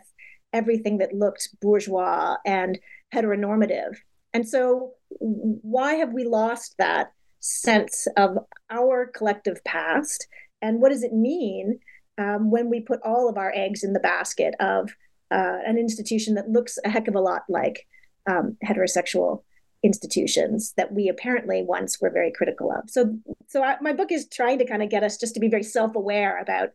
everything 0.54 0.98
that 0.98 1.14
looked 1.14 1.50
bourgeois 1.62 2.36
and 2.46 2.78
heteronormative. 3.14 3.96
And 4.34 4.48
so, 4.48 4.94
why 5.20 5.96
have 5.96 6.14
we 6.14 6.26
lost 6.26 6.76
that 6.78 7.14
sense 7.40 8.08
of 8.18 8.38
our 8.70 9.08
collective 9.08 9.64
past? 9.64 10.28
And 10.62 10.82
what 10.82 10.90
does 10.90 11.04
it 11.04 11.14
mean 11.14 11.80
um, 12.18 12.52
when 12.52 12.70
we 12.70 12.82
put 12.82 13.02
all 13.04 13.30
of 13.30 13.38
our 13.38 13.52
eggs 13.56 13.84
in 13.84 13.94
the 13.94 14.00
basket 14.00 14.54
of 14.60 14.90
uh, 15.32 15.60
an 15.66 15.78
institution 15.78 16.36
that 16.36 16.50
looks 16.50 16.78
a 16.84 16.90
heck 16.90 17.08
of 17.08 17.16
a 17.16 17.22
lot 17.22 17.44
like 17.50 17.88
um, 18.30 18.58
heterosexual 18.64 19.44
institutions 19.84 20.74
that 20.78 20.94
we 20.94 21.10
apparently 21.10 21.64
once 21.64 22.00
were 22.00 22.12
very 22.12 22.32
critical 22.32 22.72
of. 22.72 22.90
So, 22.90 23.18
so 23.48 23.64
I, 23.64 23.78
my 23.82 23.94
book 23.94 24.12
is 24.12 24.28
trying 24.28 24.60
to 24.60 24.66
kind 24.66 24.84
of 24.84 24.90
get 24.90 25.04
us 25.04 25.18
just 25.18 25.34
to 25.34 25.40
be 25.40 25.48
very 25.48 25.64
self-aware 25.64 26.40
about, 26.40 26.70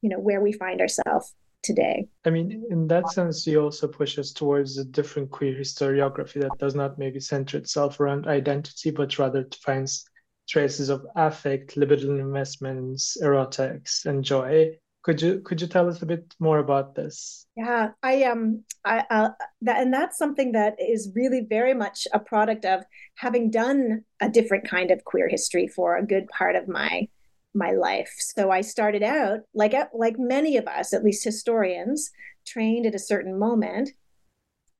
you 0.00 0.08
know, 0.08 0.18
where 0.18 0.40
we 0.40 0.52
find 0.52 0.80
ourselves 0.80 1.34
today. 1.62 2.08
I 2.24 2.30
mean, 2.30 2.64
in 2.70 2.86
that 2.88 3.10
sense, 3.10 3.46
you 3.46 3.60
also 3.60 3.88
push 3.88 4.18
us 4.18 4.32
towards 4.32 4.78
a 4.78 4.84
different 4.84 5.30
queer 5.30 5.54
historiography 5.54 6.40
that 6.40 6.58
does 6.58 6.74
not 6.74 6.98
maybe 6.98 7.20
center 7.20 7.58
itself 7.58 8.00
around 8.00 8.26
identity, 8.26 8.90
but 8.90 9.18
rather 9.18 9.46
finds 9.62 10.08
traces 10.48 10.88
of 10.88 11.04
affect, 11.16 11.74
libidinal 11.74 12.20
investments, 12.20 13.18
erotics, 13.20 14.06
and 14.06 14.24
joy 14.24 14.70
could 15.06 15.22
you 15.22 15.40
could 15.44 15.60
you 15.60 15.68
tell 15.68 15.88
us 15.88 16.02
a 16.02 16.06
bit 16.06 16.34
more 16.40 16.58
about 16.58 16.96
this? 16.96 17.46
Yeah, 17.56 17.90
I 18.02 18.24
um, 18.24 18.64
I 18.84 19.04
uh, 19.08 19.28
that 19.62 19.80
and 19.80 19.94
that's 19.94 20.18
something 20.18 20.50
that 20.52 20.74
is 20.80 21.12
really 21.14 21.46
very 21.48 21.74
much 21.74 22.08
a 22.12 22.18
product 22.18 22.64
of 22.64 22.82
having 23.14 23.48
done 23.48 24.02
a 24.20 24.28
different 24.28 24.68
kind 24.68 24.90
of 24.90 25.04
queer 25.04 25.28
history 25.28 25.68
for 25.68 25.96
a 25.96 26.04
good 26.04 26.26
part 26.36 26.56
of 26.56 26.66
my 26.66 27.06
my 27.54 27.70
life. 27.70 28.12
So 28.18 28.50
I 28.50 28.62
started 28.62 29.04
out 29.04 29.42
like 29.54 29.74
like 29.94 30.16
many 30.18 30.56
of 30.56 30.66
us, 30.66 30.92
at 30.92 31.04
least 31.04 31.22
historians, 31.22 32.10
trained 32.44 32.84
at 32.84 32.96
a 32.96 32.98
certain 32.98 33.38
moment 33.38 33.90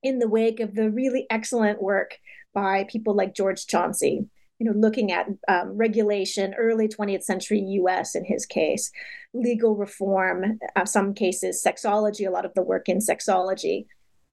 in 0.02 0.18
the 0.18 0.28
wake 0.28 0.58
of 0.58 0.74
the 0.74 0.90
really 0.90 1.28
excellent 1.30 1.80
work 1.80 2.18
by 2.52 2.84
people 2.90 3.14
like 3.14 3.36
George 3.36 3.64
Chauncey 3.68 4.26
you 4.58 4.66
know, 4.66 4.72
looking 4.76 5.12
at 5.12 5.26
um, 5.48 5.76
regulation, 5.76 6.54
early 6.54 6.88
20th 6.88 7.22
century 7.22 7.60
US 7.60 8.14
in 8.14 8.24
his 8.24 8.46
case, 8.46 8.90
legal 9.34 9.76
reform, 9.76 10.58
uh, 10.74 10.84
some 10.84 11.14
cases, 11.14 11.62
sexology, 11.64 12.26
a 12.26 12.30
lot 12.30 12.46
of 12.46 12.54
the 12.54 12.62
work 12.62 12.88
in 12.88 12.98
sexology. 12.98 13.86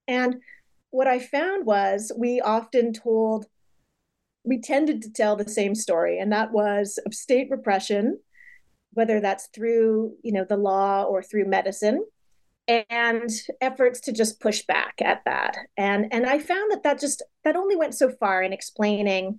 And 0.08 0.36
what 0.92 1.08
I 1.08 1.20
found 1.20 1.66
was 1.66 2.12
we 2.18 2.40
often 2.40 2.94
told, 2.94 3.46
we 4.44 4.62
tended 4.62 5.02
to 5.02 5.12
tell 5.12 5.36
the 5.36 5.50
same 5.50 5.76
story, 5.76 6.20
and 6.20 6.32
that 6.32 6.52
was 6.52 7.00
of 7.06 7.14
state 7.14 7.48
repression, 7.50 8.20
whether 8.92 9.20
that's 9.20 9.48
through, 9.48 10.14
you 10.22 10.32
know, 10.32 10.46
the 10.48 10.58
law 10.58 11.04
or 11.04 11.24
through 11.24 11.46
medicine 11.46 12.06
and 12.68 13.30
efforts 13.60 14.00
to 14.02 14.14
just 14.14 14.40
push 14.40 14.62
back 14.62 14.94
at 15.02 15.22
that 15.26 15.58
and 15.76 16.08
and 16.14 16.26
i 16.26 16.40
found 16.40 16.72
that 16.72 16.82
that 16.84 16.98
just 16.98 17.22
that 17.44 17.58
only 17.58 17.76
went 17.76 17.94
so 17.94 18.10
far 18.10 18.42
in 18.42 18.54
explaining 18.54 19.38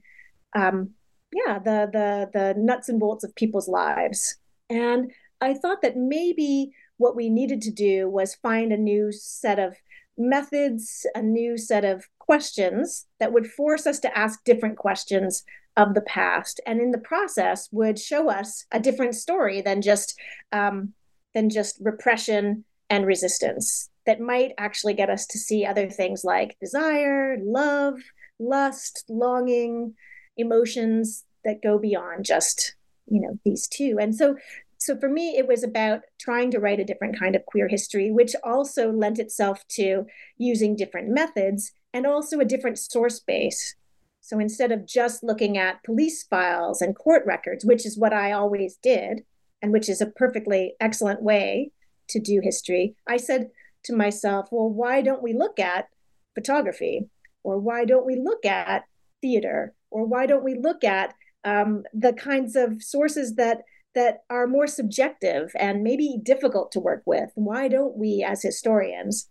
um, 0.54 0.90
yeah, 1.32 1.58
the 1.58 1.88
the 1.92 2.30
the 2.32 2.54
nuts 2.56 2.88
and 2.88 3.00
bolts 3.00 3.24
of 3.24 3.34
people's 3.34 3.68
lives. 3.68 4.36
And 4.70 5.10
I 5.40 5.54
thought 5.54 5.82
that 5.82 5.96
maybe 5.96 6.72
what 6.96 7.16
we 7.16 7.28
needed 7.28 7.60
to 7.62 7.70
do 7.70 8.08
was 8.08 8.36
find 8.36 8.72
a 8.72 8.76
new 8.76 9.12
set 9.12 9.58
of 9.58 9.76
methods, 10.16 11.06
a 11.14 11.22
new 11.22 11.58
set 11.58 11.84
of 11.84 12.04
questions 12.18 13.06
that 13.18 13.32
would 13.32 13.46
force 13.46 13.86
us 13.86 13.98
to 14.00 14.16
ask 14.16 14.42
different 14.44 14.76
questions 14.76 15.44
of 15.76 15.94
the 15.94 16.02
past, 16.02 16.60
and 16.66 16.80
in 16.80 16.92
the 16.92 16.98
process 16.98 17.68
would 17.72 17.98
show 17.98 18.30
us 18.30 18.64
a 18.70 18.78
different 18.78 19.14
story 19.14 19.60
than 19.60 19.82
just 19.82 20.18
um, 20.52 20.92
than 21.34 21.50
just 21.50 21.78
repression 21.80 22.64
and 22.88 23.06
resistance. 23.06 23.90
That 24.06 24.20
might 24.20 24.52
actually 24.58 24.94
get 24.94 25.10
us 25.10 25.26
to 25.28 25.38
see 25.38 25.64
other 25.64 25.90
things 25.90 26.24
like 26.24 26.58
desire, 26.60 27.38
love, 27.42 27.98
lust, 28.38 29.04
longing, 29.08 29.94
emotions 30.36 31.24
that 31.44 31.62
go 31.62 31.78
beyond 31.78 32.24
just 32.24 32.74
you 33.06 33.20
know 33.20 33.38
these 33.44 33.68
two. 33.68 33.96
And 34.00 34.14
so 34.14 34.36
so 34.78 34.96
for 34.98 35.08
me 35.08 35.36
it 35.36 35.46
was 35.46 35.62
about 35.62 36.00
trying 36.18 36.50
to 36.50 36.58
write 36.58 36.80
a 36.80 36.84
different 36.84 37.18
kind 37.18 37.36
of 37.36 37.46
queer 37.46 37.68
history 37.68 38.10
which 38.10 38.34
also 38.42 38.90
lent 38.90 39.18
itself 39.18 39.66
to 39.68 40.06
using 40.38 40.76
different 40.76 41.08
methods 41.08 41.72
and 41.92 42.06
also 42.06 42.40
a 42.40 42.44
different 42.44 42.78
source 42.78 43.20
base. 43.20 43.74
So 44.20 44.38
instead 44.38 44.72
of 44.72 44.86
just 44.86 45.22
looking 45.22 45.58
at 45.58 45.84
police 45.84 46.22
files 46.22 46.80
and 46.80 46.96
court 46.96 47.24
records 47.26 47.64
which 47.64 47.84
is 47.84 47.98
what 47.98 48.14
i 48.14 48.32
always 48.32 48.76
did 48.82 49.22
and 49.60 49.70
which 49.70 49.88
is 49.88 50.00
a 50.00 50.06
perfectly 50.06 50.74
excellent 50.80 51.22
way 51.22 51.70
to 52.08 52.18
do 52.18 52.40
history 52.42 52.96
i 53.06 53.18
said 53.18 53.50
to 53.84 53.94
myself 53.94 54.48
well 54.50 54.70
why 54.70 55.02
don't 55.02 55.22
we 55.22 55.34
look 55.34 55.58
at 55.58 55.88
photography? 56.34 57.08
Or 57.42 57.58
why 57.58 57.84
don't 57.84 58.06
we 58.06 58.16
look 58.16 58.44
at 58.44 58.84
theater 59.22 59.74
or 59.94 60.04
why 60.04 60.26
don't 60.26 60.44
we 60.44 60.56
look 60.58 60.82
at 60.82 61.14
um, 61.44 61.84
the 61.94 62.12
kinds 62.12 62.56
of 62.56 62.82
sources 62.82 63.36
that 63.36 63.62
that 63.94 64.24
are 64.28 64.48
more 64.48 64.66
subjective 64.66 65.52
and 65.56 65.84
maybe 65.84 66.18
difficult 66.20 66.72
to 66.72 66.80
work 66.80 67.04
with. 67.06 67.30
Why 67.36 67.68
don't 67.68 67.96
we, 67.96 68.26
as 68.28 68.42
historians, 68.42 69.28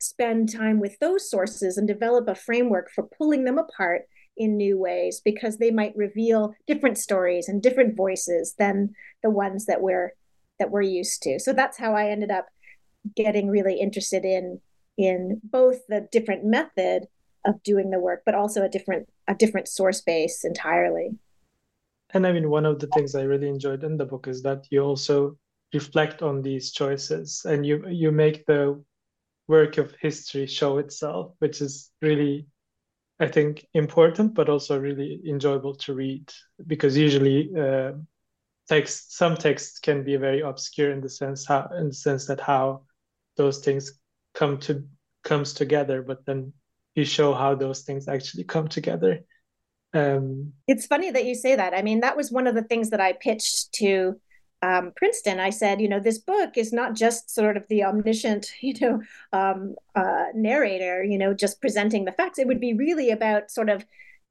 spend 0.00 0.52
time 0.52 0.80
with 0.80 0.98
those 0.98 1.30
sources 1.30 1.78
and 1.78 1.86
develop 1.86 2.26
a 2.26 2.34
framework 2.34 2.90
for 2.90 3.08
pulling 3.16 3.44
them 3.44 3.56
apart 3.56 4.02
in 4.36 4.56
new 4.56 4.76
ways 4.76 5.22
because 5.24 5.58
they 5.58 5.70
might 5.70 5.96
reveal 5.96 6.56
different 6.66 6.98
stories 6.98 7.48
and 7.48 7.62
different 7.62 7.96
voices 7.96 8.56
than 8.58 8.92
the 9.22 9.30
ones 9.30 9.66
that 9.66 9.80
we're 9.80 10.12
that 10.58 10.72
we're 10.72 10.82
used 10.82 11.22
to. 11.22 11.38
So 11.38 11.52
that's 11.52 11.78
how 11.78 11.94
I 11.94 12.08
ended 12.08 12.32
up 12.32 12.48
getting 13.14 13.48
really 13.48 13.78
interested 13.78 14.24
in 14.24 14.60
in 14.98 15.40
both 15.44 15.86
the 15.88 16.08
different 16.10 16.44
method 16.44 17.06
of 17.44 17.62
doing 17.62 17.90
the 17.90 18.00
work 18.00 18.22
but 18.24 18.34
also 18.34 18.62
a 18.62 18.68
different 18.68 19.08
a 19.28 19.34
different 19.34 19.68
source 19.68 20.00
base 20.00 20.44
entirely. 20.44 21.16
And 22.12 22.26
I 22.26 22.32
mean 22.32 22.50
one 22.50 22.66
of 22.66 22.78
the 22.78 22.86
things 22.88 23.14
I 23.14 23.22
really 23.22 23.48
enjoyed 23.48 23.82
in 23.84 23.96
the 23.96 24.04
book 24.04 24.28
is 24.28 24.42
that 24.42 24.66
you 24.70 24.80
also 24.82 25.36
reflect 25.72 26.22
on 26.22 26.42
these 26.42 26.70
choices 26.72 27.42
and 27.44 27.66
you 27.66 27.86
you 27.88 28.12
make 28.12 28.46
the 28.46 28.82
work 29.48 29.78
of 29.78 29.94
history 30.00 30.46
show 30.46 30.78
itself, 30.78 31.34
which 31.38 31.60
is 31.60 31.90
really, 32.00 32.46
I 33.20 33.26
think, 33.28 33.66
important, 33.74 34.34
but 34.34 34.48
also 34.48 34.78
really 34.78 35.20
enjoyable 35.26 35.74
to 35.76 35.94
read 35.94 36.32
because 36.66 36.96
usually 36.96 37.50
uh, 37.54 37.92
text, 38.68 39.16
some 39.16 39.36
texts 39.36 39.78
can 39.78 40.02
be 40.02 40.16
very 40.16 40.40
obscure 40.40 40.92
in 40.92 41.00
the 41.00 41.10
sense 41.10 41.46
how, 41.46 41.68
in 41.78 41.88
the 41.88 41.94
sense 41.94 42.26
that 42.26 42.40
how 42.40 42.82
those 43.36 43.58
things 43.58 44.00
come 44.34 44.58
to 44.60 44.86
comes 45.24 45.54
together, 45.54 46.02
but 46.02 46.24
then 46.26 46.52
you 46.94 47.04
show 47.04 47.34
how 47.34 47.54
those 47.54 47.82
things 47.82 48.08
actually 48.08 48.44
come 48.44 48.68
together. 48.68 49.20
Um, 49.92 50.52
it's 50.66 50.86
funny 50.86 51.10
that 51.10 51.24
you 51.24 51.34
say 51.34 51.56
that. 51.56 51.74
I 51.74 51.82
mean, 51.82 52.00
that 52.00 52.16
was 52.16 52.30
one 52.30 52.46
of 52.46 52.54
the 52.54 52.62
things 52.62 52.90
that 52.90 53.00
I 53.00 53.12
pitched 53.12 53.72
to 53.74 54.16
um, 54.64 54.92
Princeton, 54.96 55.40
I 55.40 55.50
said, 55.50 55.80
you 55.80 55.88
know, 55.88 56.00
this 56.00 56.18
book 56.18 56.56
is 56.56 56.72
not 56.72 56.94
just 56.94 57.34
sort 57.34 57.56
of 57.56 57.64
the 57.68 57.84
omniscient, 57.84 58.50
you 58.60 58.74
know, 58.80 59.00
um, 59.32 59.74
uh, 59.94 60.26
narrator, 60.34 61.04
you 61.04 61.18
know, 61.18 61.34
just 61.34 61.60
presenting 61.60 62.04
the 62.04 62.12
facts. 62.12 62.38
It 62.38 62.46
would 62.46 62.60
be 62.60 62.74
really 62.74 63.10
about 63.10 63.50
sort 63.50 63.68
of, 63.68 63.84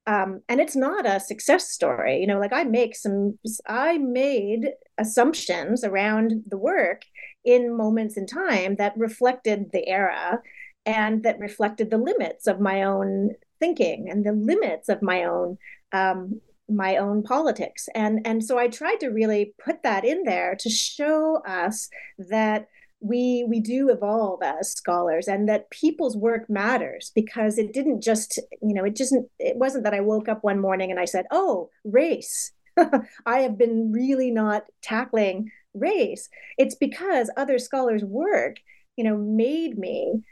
um, 0.07 0.41
and 0.49 0.59
it's 0.59 0.75
not 0.75 1.05
a 1.05 1.19
success 1.19 1.69
story, 1.69 2.19
you 2.19 2.27
know, 2.27 2.39
like 2.39 2.51
I 2.51 2.63
make 2.63 2.95
some, 2.95 3.37
I 3.67 3.97
made 3.99 4.71
assumptions 4.97 5.83
around 5.83 6.43
the 6.47 6.57
work 6.57 7.03
in 7.45 7.75
moments 7.77 8.17
in 8.17 8.25
time 8.25 8.75
that 8.77 8.97
reflected 8.97 9.71
the 9.71 9.87
era 9.87 10.41
and 10.85 11.23
that 11.23 11.39
reflected 11.39 11.89
the 11.89 11.97
limits 11.97 12.47
of 12.47 12.59
my 12.59 12.83
own 12.83 13.31
thinking 13.59 14.09
and 14.09 14.25
the 14.25 14.33
limits 14.33 14.89
of 14.89 15.01
my 15.01 15.23
own 15.23 15.57
um, 15.91 16.41
my 16.69 16.97
own 16.97 17.23
politics. 17.23 17.87
And 17.93 18.25
and 18.25 18.43
so 18.43 18.57
i 18.57 18.67
tried 18.67 18.99
to 19.01 19.09
really 19.09 19.53
put 19.63 19.83
that 19.83 20.05
in 20.05 20.23
there 20.23 20.55
to 20.59 20.69
show 20.69 21.41
us 21.45 21.89
that 22.17 22.67
we 23.03 23.45
we 23.49 23.59
do 23.59 23.89
evolve 23.89 24.41
as 24.41 24.71
scholars 24.71 25.27
and 25.27 25.49
that 25.49 25.69
people's 25.69 26.15
work 26.15 26.49
matters 26.49 27.11
because 27.13 27.57
it 27.57 27.73
didn't 27.73 28.01
just 28.01 28.39
you 28.61 28.73
know 28.73 28.85
it 28.85 28.95
just 28.95 29.13
it 29.39 29.57
wasn't 29.57 29.83
that 29.83 29.93
i 29.93 29.99
woke 29.99 30.29
up 30.29 30.41
one 30.41 30.59
morning 30.59 30.89
and 30.89 30.99
i 30.99 31.05
said 31.05 31.25
oh 31.31 31.69
race. 31.83 32.51
I 33.25 33.41
have 33.41 33.55
been 33.55 33.91
really 33.91 34.31
not 34.31 34.63
tackling 34.81 35.51
race. 35.75 36.27
It's 36.57 36.73
because 36.73 37.29
other 37.37 37.59
scholars 37.59 38.03
work 38.03 38.57
you 38.95 39.03
know 39.03 39.17
made 39.17 39.77
me 39.77 40.23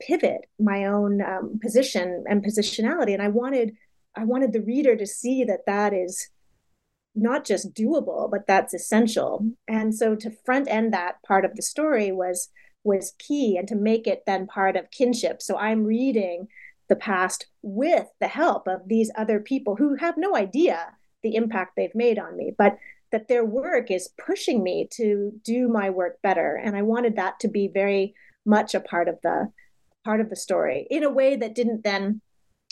pivot 0.00 0.42
my 0.58 0.86
own 0.86 1.20
um, 1.22 1.58
position 1.62 2.24
and 2.28 2.44
positionality 2.44 3.12
and 3.14 3.22
i 3.22 3.28
wanted 3.28 3.74
I 4.16 4.24
wanted 4.24 4.52
the 4.52 4.62
reader 4.62 4.96
to 4.96 5.06
see 5.06 5.44
that 5.44 5.66
that 5.66 5.92
is 5.92 6.28
not 7.14 7.44
just 7.44 7.74
doable, 7.74 8.30
but 8.30 8.46
that's 8.46 8.74
essential. 8.74 9.46
And 9.68 9.94
so 9.94 10.16
to 10.16 10.30
front 10.44 10.68
end 10.68 10.92
that 10.92 11.22
part 11.26 11.44
of 11.44 11.54
the 11.54 11.62
story 11.62 12.12
was 12.12 12.50
was 12.82 13.14
key 13.18 13.56
and 13.56 13.66
to 13.66 13.74
make 13.74 14.06
it 14.06 14.24
then 14.26 14.46
part 14.46 14.76
of 14.76 14.90
kinship. 14.90 15.40
So 15.40 15.56
I'm 15.56 15.84
reading 15.84 16.48
the 16.90 16.96
past 16.96 17.46
with 17.62 18.06
the 18.20 18.28
help 18.28 18.68
of 18.68 18.88
these 18.88 19.10
other 19.16 19.40
people 19.40 19.76
who 19.76 19.94
have 19.94 20.18
no 20.18 20.36
idea 20.36 20.92
the 21.22 21.34
impact 21.34 21.76
they've 21.76 21.94
made 21.94 22.18
on 22.18 22.36
me, 22.36 22.52
but 22.58 22.76
that 23.10 23.28
their 23.28 23.44
work 23.44 23.90
is 23.90 24.10
pushing 24.18 24.62
me 24.62 24.86
to 24.92 25.32
do 25.42 25.66
my 25.66 25.88
work 25.88 26.20
better. 26.20 26.56
And 26.56 26.76
I 26.76 26.82
wanted 26.82 27.16
that 27.16 27.40
to 27.40 27.48
be 27.48 27.68
very 27.68 28.14
much 28.44 28.74
a 28.74 28.80
part 28.80 29.08
of 29.08 29.18
the 29.22 29.50
part 30.04 30.20
of 30.20 30.30
the 30.30 30.36
story 30.36 30.86
in 30.90 31.02
a 31.02 31.10
way 31.10 31.36
that 31.36 31.54
didn't 31.54 31.84
then 31.84 32.20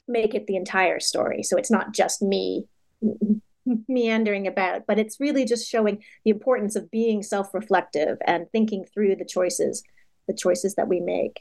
make 0.08 0.34
it 0.34 0.46
the 0.46 0.56
entire 0.56 1.00
story. 1.00 1.42
So 1.42 1.56
it's 1.56 1.70
not 1.70 1.92
just 1.92 2.22
me 2.22 2.66
meandering 3.88 4.46
about, 4.46 4.82
but 4.86 4.98
it's 4.98 5.20
really 5.20 5.44
just 5.44 5.68
showing 5.68 6.02
the 6.24 6.30
importance 6.30 6.76
of 6.76 6.90
being 6.90 7.22
self-reflective 7.22 8.18
and 8.26 8.46
thinking 8.50 8.84
through 8.92 9.16
the 9.16 9.24
choices, 9.24 9.82
the 10.26 10.34
choices 10.34 10.74
that 10.74 10.88
we 10.88 11.00
make. 11.00 11.40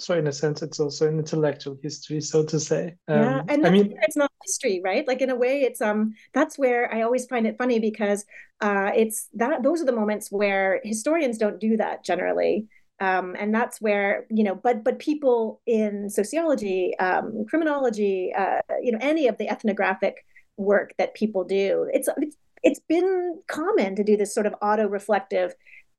So 0.00 0.16
in 0.16 0.26
a 0.26 0.32
sense, 0.32 0.62
it's 0.62 0.80
also 0.80 1.08
an 1.08 1.18
intellectual 1.18 1.76
history, 1.82 2.22
so 2.22 2.42
to 2.46 2.58
say. 2.58 2.96
Um, 3.06 3.20
yeah, 3.20 3.42
and 3.48 3.66
I 3.66 3.70
mean, 3.70 3.94
it's 4.00 4.16
not 4.16 4.32
history, 4.42 4.80
right? 4.82 5.06
Like 5.06 5.20
in 5.20 5.28
a 5.28 5.36
way, 5.36 5.60
it's 5.60 5.82
um, 5.82 6.14
that's 6.32 6.58
where 6.58 6.92
I 6.92 7.02
always 7.02 7.26
find 7.26 7.46
it 7.46 7.58
funny 7.58 7.78
because 7.78 8.24
uh, 8.62 8.92
it's 8.96 9.28
that 9.34 9.62
those 9.62 9.82
are 9.82 9.84
the 9.84 9.92
moments 9.92 10.32
where 10.32 10.80
historians 10.84 11.36
don't 11.36 11.60
do 11.60 11.76
that 11.76 12.02
generally 12.02 12.66
um, 13.00 13.34
and 13.38 13.54
that's 13.54 13.80
where 13.80 14.26
you 14.30 14.44
know 14.44 14.54
but 14.54 14.84
but 14.84 14.98
people 14.98 15.60
in 15.66 16.08
sociology 16.10 16.96
um, 16.98 17.44
criminology 17.48 18.32
uh, 18.36 18.60
you 18.82 18.92
know 18.92 18.98
any 19.00 19.26
of 19.26 19.36
the 19.38 19.48
ethnographic 19.48 20.24
work 20.56 20.92
that 20.98 21.14
people 21.14 21.44
do 21.44 21.88
it's, 21.92 22.08
it's 22.18 22.36
it's 22.62 22.80
been 22.80 23.40
common 23.48 23.96
to 23.96 24.04
do 24.04 24.16
this 24.16 24.34
sort 24.34 24.46
of 24.46 24.54
auto-reflective 24.60 25.54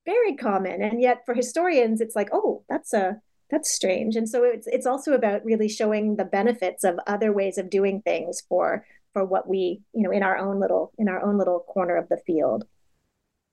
very 0.05 0.35
common. 0.35 0.81
And 0.81 1.01
yet 1.01 1.25
for 1.25 1.33
historians 1.33 2.01
it's 2.01 2.15
like 2.15 2.29
oh 2.31 2.63
that's 2.69 2.93
a 2.93 3.21
that's 3.49 3.71
strange. 3.71 4.15
And 4.15 4.29
so 4.29 4.43
it's 4.43 4.67
it's 4.67 4.85
also 4.85 5.13
about 5.13 5.43
really 5.43 5.67
showing 5.67 6.15
the 6.15 6.25
benefits 6.25 6.83
of 6.83 6.99
other 7.05 7.33
ways 7.33 7.57
of 7.57 7.69
doing 7.69 8.01
things 8.01 8.41
for 8.47 8.85
for 9.13 9.25
what 9.25 9.47
we 9.47 9.81
you 9.93 10.03
know 10.03 10.11
in 10.11 10.23
our 10.23 10.37
own 10.37 10.59
little 10.59 10.91
in 10.97 11.09
our 11.09 11.21
own 11.23 11.37
little 11.37 11.59
corner 11.59 11.97
of 11.97 12.07
the 12.09 12.21
field 12.25 12.65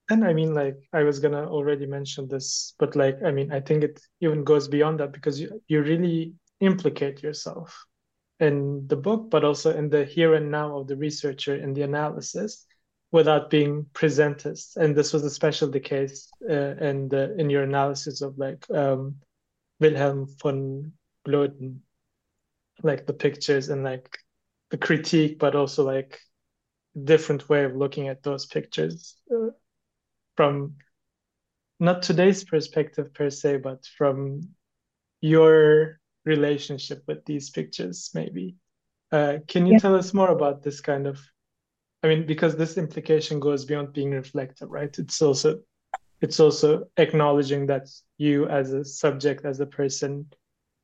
and 0.09 0.25
I 0.25 0.33
mean, 0.33 0.53
like 0.53 0.77
I 0.93 1.03
was 1.03 1.19
gonna 1.19 1.47
already 1.49 1.85
mention 1.85 2.27
this, 2.27 2.73
but 2.79 2.95
like 2.95 3.17
I 3.23 3.31
mean, 3.31 3.51
I 3.51 3.59
think 3.59 3.83
it 3.83 3.99
even 4.21 4.43
goes 4.43 4.67
beyond 4.67 4.99
that 4.99 5.11
because 5.11 5.39
you 5.39 5.61
you 5.67 5.81
really 5.81 6.33
implicate 6.59 7.23
yourself 7.23 7.85
in 8.39 8.87
the 8.87 8.95
book, 8.95 9.29
but 9.29 9.43
also 9.43 9.75
in 9.75 9.89
the 9.89 10.05
here 10.05 10.33
and 10.33 10.49
now 10.49 10.77
of 10.77 10.87
the 10.87 10.95
researcher 10.95 11.55
in 11.55 11.73
the 11.73 11.83
analysis, 11.83 12.65
without 13.11 13.49
being 13.49 13.85
presentist. 13.93 14.77
And 14.77 14.95
this 14.95 15.13
was 15.13 15.23
especially 15.23 15.71
the 15.71 15.79
case 15.79 16.29
uh, 16.49 16.75
in 16.77 17.09
the 17.09 17.35
in 17.37 17.49
your 17.49 17.63
analysis 17.63 18.21
of 18.21 18.37
like 18.37 18.69
um, 18.71 19.15
Wilhelm 19.79 20.27
von 20.41 20.91
Gloeden, 21.27 21.79
like 22.83 23.05
the 23.05 23.13
pictures 23.13 23.69
and 23.69 23.83
like 23.83 24.17
the 24.71 24.77
critique, 24.77 25.39
but 25.39 25.55
also 25.55 25.85
like 25.85 26.19
different 27.03 27.47
way 27.49 27.63
of 27.63 27.75
looking 27.75 28.07
at 28.07 28.23
those 28.23 28.45
pictures. 28.45 29.15
Uh, 29.31 29.49
from 30.39 30.75
not 31.81 32.01
today's 32.01 32.45
perspective 32.45 33.13
per 33.13 33.29
se, 33.29 33.57
but 33.57 33.85
from 33.97 34.39
your 35.19 35.99
relationship 36.23 37.03
with 37.07 37.25
these 37.25 37.49
pictures, 37.49 38.09
maybe. 38.13 38.55
Uh, 39.11 39.39
can 39.49 39.65
you 39.65 39.73
yeah. 39.73 39.79
tell 39.79 39.95
us 39.97 40.13
more 40.13 40.29
about 40.29 40.63
this 40.63 40.79
kind 40.79 41.07
of? 41.07 41.19
I 42.03 42.07
mean, 42.07 42.25
because 42.25 42.55
this 42.55 42.77
implication 42.77 43.41
goes 43.41 43.65
beyond 43.65 43.91
being 43.91 44.11
reflective, 44.11 44.69
right? 44.71 44.97
It's 44.97 45.21
also 45.21 45.59
it's 46.21 46.39
also 46.39 46.85
acknowledging 46.95 47.65
that 47.65 47.89
you 48.17 48.47
as 48.47 48.71
a 48.71 48.85
subject, 48.85 49.43
as 49.43 49.59
a 49.59 49.65
person, 49.65 50.25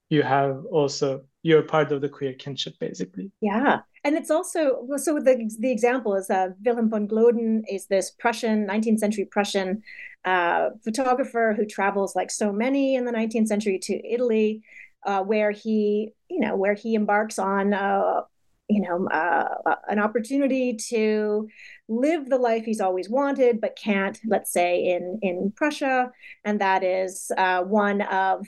you 0.09 0.21
have 0.21 0.65
also 0.69 1.23
you're 1.45 1.61
part 1.61 1.91
of 1.91 2.01
the 2.01 2.09
queer 2.09 2.33
kinship, 2.33 2.73
basically. 2.79 3.31
Yeah, 3.39 3.81
and 4.03 4.15
it's 4.15 4.31
also 4.31 4.87
so 4.97 5.19
the 5.19 5.47
the 5.59 5.71
example 5.71 6.15
is 6.15 6.27
uh, 6.27 6.49
Wilhelm 6.65 6.89
von 6.89 7.07
Gloeden 7.07 7.61
is 7.69 7.85
this 7.85 8.09
Prussian 8.09 8.65
19th 8.65 8.97
century 8.97 9.25
Prussian 9.25 9.83
uh, 10.25 10.69
photographer 10.83 11.53
who 11.55 11.67
travels 11.67 12.15
like 12.15 12.31
so 12.31 12.51
many 12.51 12.95
in 12.95 13.05
the 13.05 13.11
19th 13.11 13.45
century 13.45 13.77
to 13.83 13.93
Italy, 14.11 14.63
uh, 15.05 15.21
where 15.21 15.51
he 15.51 16.13
you 16.29 16.39
know 16.39 16.55
where 16.55 16.73
he 16.73 16.95
embarks 16.95 17.37
on 17.37 17.75
uh, 17.75 18.21
you 18.67 18.81
know 18.81 19.07
uh, 19.09 19.47
uh, 19.67 19.75
an 19.87 19.99
opportunity 19.99 20.73
to 20.89 21.47
live 21.87 22.27
the 22.27 22.39
life 22.39 22.65
he's 22.65 22.81
always 22.81 23.07
wanted 23.07 23.61
but 23.61 23.75
can't 23.75 24.19
let's 24.27 24.51
say 24.51 24.83
in 24.83 25.19
in 25.21 25.53
Prussia, 25.55 26.11
and 26.43 26.59
that 26.59 26.83
is 26.83 27.31
one 27.67 28.01
of 28.01 28.47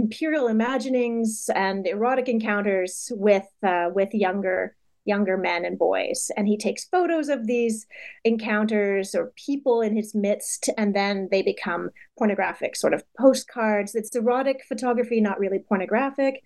imperial 0.00 0.48
imaginings 0.48 1.50
and 1.54 1.86
erotic 1.86 2.28
encounters 2.28 3.12
with 3.14 3.48
uh, 3.62 3.88
with 3.94 4.10
younger 4.14 4.74
younger 5.04 5.36
men 5.36 5.64
and 5.64 5.78
boys. 5.78 6.30
And 6.36 6.46
he 6.46 6.56
takes 6.56 6.84
photos 6.84 7.28
of 7.28 7.46
these 7.46 7.86
encounters 8.24 9.14
or 9.14 9.32
people 9.34 9.80
in 9.80 9.96
his 9.96 10.14
midst 10.14 10.68
and 10.76 10.94
then 10.94 11.28
they 11.30 11.42
become 11.42 11.90
pornographic 12.18 12.76
sort 12.76 12.94
of 12.94 13.02
postcards. 13.18 13.94
It's 13.94 14.14
erotic 14.14 14.58
photography 14.68 15.20
not 15.20 15.40
really 15.40 15.58
pornographic. 15.58 16.42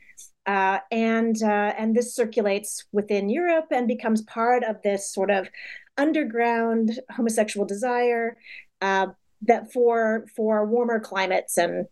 Uh, 0.47 0.79
and 0.91 1.37
uh, 1.43 1.73
and 1.79 1.95
this 1.95 2.15
circulates 2.15 2.85
within 2.93 3.29
Europe 3.29 3.69
and 3.71 3.89
becomes 3.89 4.23
part 4.23 4.63
of 4.63 4.77
this 4.83 5.13
sort 5.13 5.31
of 5.31 5.49
underground 5.97 7.01
homosexual 7.11 7.67
desire 7.67 8.37
uh, 8.83 9.07
that 9.43 9.73
for 9.73 10.27
for 10.37 10.67
warmer 10.67 11.01
climates 11.01 11.57
and 11.59 11.87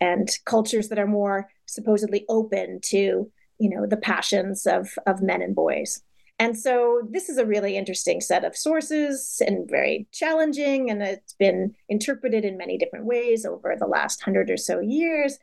and 0.00 0.28
cultures 0.44 0.88
that 0.88 0.98
are 0.98 1.06
more 1.06 1.48
supposedly 1.66 2.24
open 2.28 2.80
to 2.82 3.30
you 3.58 3.68
know 3.68 3.86
the 3.86 3.96
passions 3.96 4.66
of 4.66 4.88
of 5.06 5.22
men 5.22 5.42
and 5.42 5.54
boys 5.54 6.02
and 6.38 6.58
so 6.58 7.02
this 7.10 7.28
is 7.28 7.36
a 7.36 7.44
really 7.44 7.76
interesting 7.76 8.20
set 8.20 8.44
of 8.44 8.56
sources 8.56 9.42
and 9.46 9.68
very 9.68 10.06
challenging 10.12 10.90
and 10.90 11.02
it's 11.02 11.34
been 11.34 11.74
interpreted 11.88 12.44
in 12.44 12.56
many 12.56 12.78
different 12.78 13.04
ways 13.04 13.44
over 13.44 13.76
the 13.78 13.86
last 13.86 14.22
hundred 14.22 14.50
or 14.50 14.56
so 14.56 14.80
years 14.80 15.38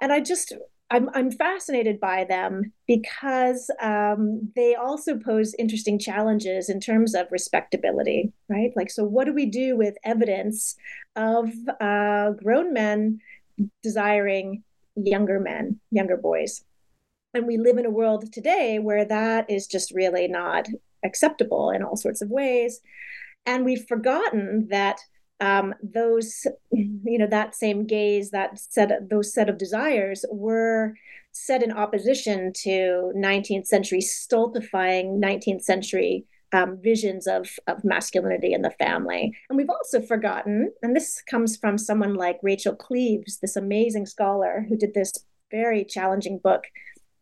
and 0.00 0.12
i 0.12 0.20
just 0.20 0.54
I'm, 0.90 1.08
I'm 1.14 1.30
fascinated 1.30 1.98
by 1.98 2.24
them 2.24 2.72
because 2.86 3.70
um, 3.80 4.52
they 4.54 4.74
also 4.74 5.16
pose 5.16 5.54
interesting 5.58 5.98
challenges 5.98 6.68
in 6.68 6.78
terms 6.78 7.14
of 7.14 7.26
respectability, 7.32 8.32
right? 8.48 8.70
Like, 8.76 8.90
so 8.90 9.02
what 9.02 9.24
do 9.24 9.32
we 9.32 9.46
do 9.46 9.76
with 9.76 9.96
evidence 10.04 10.76
of 11.16 11.50
uh, 11.80 12.32
grown 12.32 12.72
men 12.72 13.18
desiring 13.82 14.62
younger 14.96 15.40
men, 15.40 15.80
younger 15.90 16.16
boys? 16.16 16.64
And 17.34 17.46
we 17.46 17.56
live 17.56 17.78
in 17.78 17.86
a 17.86 17.90
world 17.90 18.32
today 18.32 18.78
where 18.78 19.04
that 19.04 19.50
is 19.50 19.66
just 19.66 19.92
really 19.92 20.28
not 20.28 20.68
acceptable 21.04 21.70
in 21.70 21.82
all 21.82 21.96
sorts 21.96 22.22
of 22.22 22.30
ways. 22.30 22.80
And 23.46 23.64
we've 23.64 23.86
forgotten 23.86 24.68
that 24.70 25.00
um, 25.40 25.74
those, 25.82 26.46
you 26.70 27.18
know, 27.18 27.26
that 27.26 27.54
same 27.54 27.86
gaze, 27.86 28.30
that 28.30 28.58
set, 28.58 29.08
those 29.10 29.34
set 29.34 29.48
of 29.48 29.58
desires 29.58 30.24
were 30.30 30.94
set 31.32 31.62
in 31.62 31.72
opposition 31.72 32.52
to 32.54 33.12
19th 33.16 33.66
century 33.66 34.00
stultifying 34.00 35.20
19th 35.20 35.62
century 35.62 36.24
um, 36.54 36.78
visions 36.80 37.26
of, 37.26 37.50
of 37.66 37.82
masculinity 37.84 38.52
in 38.52 38.62
the 38.62 38.70
family. 38.70 39.36
And 39.50 39.56
we've 39.56 39.68
also 39.68 40.00
forgotten, 40.00 40.72
and 40.82 40.94
this 40.94 41.20
comes 41.28 41.56
from 41.56 41.76
someone 41.76 42.14
like 42.14 42.38
Rachel 42.42 42.76
Cleves, 42.76 43.38
this 43.38 43.56
amazing 43.56 44.06
scholar 44.06 44.64
who 44.68 44.76
did 44.76 44.94
this 44.94 45.12
very 45.50 45.84
challenging 45.84 46.38
book 46.38 46.64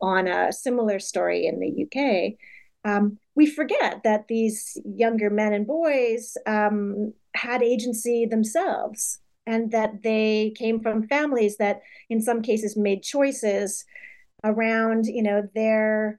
on 0.02 0.28
a 0.28 0.52
similar 0.52 0.98
story 0.98 1.46
in 1.46 1.60
the 1.60 1.84
UK. 1.84 2.34
Um, 2.84 3.18
we 3.34 3.46
forget 3.46 4.02
that 4.04 4.28
these 4.28 4.76
younger 4.84 5.30
men 5.30 5.54
and 5.54 5.66
boys 5.66 6.36
um, 6.46 7.14
had 7.34 7.62
agency 7.62 8.26
themselves 8.26 9.18
and 9.46 9.70
that 9.70 10.02
they 10.02 10.52
came 10.56 10.80
from 10.80 11.08
families 11.08 11.56
that 11.56 11.80
in 12.10 12.20
some 12.20 12.42
cases 12.42 12.76
made 12.76 13.02
choices 13.02 13.84
around 14.44 15.06
you 15.06 15.22
know 15.22 15.48
their 15.54 16.18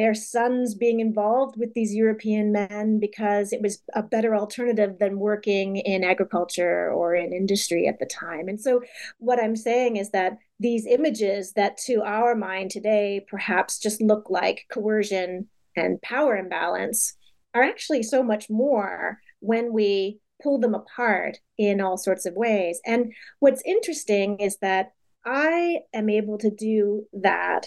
their 0.00 0.14
sons 0.14 0.74
being 0.74 0.98
involved 0.98 1.58
with 1.58 1.74
these 1.74 1.94
European 1.94 2.50
men 2.52 2.98
because 2.98 3.52
it 3.52 3.60
was 3.60 3.82
a 3.94 4.02
better 4.02 4.34
alternative 4.34 4.98
than 4.98 5.18
working 5.18 5.76
in 5.76 6.02
agriculture 6.02 6.90
or 6.90 7.14
in 7.14 7.34
industry 7.34 7.86
at 7.86 7.98
the 7.98 8.06
time. 8.06 8.48
And 8.48 8.58
so, 8.58 8.80
what 9.18 9.38
I'm 9.38 9.56
saying 9.56 9.96
is 9.96 10.10
that 10.12 10.38
these 10.58 10.86
images 10.86 11.52
that 11.52 11.76
to 11.88 12.02
our 12.02 12.34
mind 12.34 12.70
today 12.70 13.26
perhaps 13.28 13.78
just 13.78 14.00
look 14.00 14.30
like 14.30 14.64
coercion 14.72 15.48
and 15.76 16.00
power 16.00 16.34
imbalance 16.34 17.12
are 17.54 17.62
actually 17.62 18.02
so 18.02 18.22
much 18.22 18.48
more 18.48 19.20
when 19.40 19.74
we 19.74 20.18
pull 20.42 20.58
them 20.58 20.74
apart 20.74 21.40
in 21.58 21.82
all 21.82 21.98
sorts 21.98 22.24
of 22.24 22.32
ways. 22.32 22.80
And 22.86 23.12
what's 23.40 23.60
interesting 23.66 24.38
is 24.38 24.56
that 24.62 24.92
I 25.26 25.80
am 25.92 26.08
able 26.08 26.38
to 26.38 26.50
do 26.50 27.06
that 27.12 27.66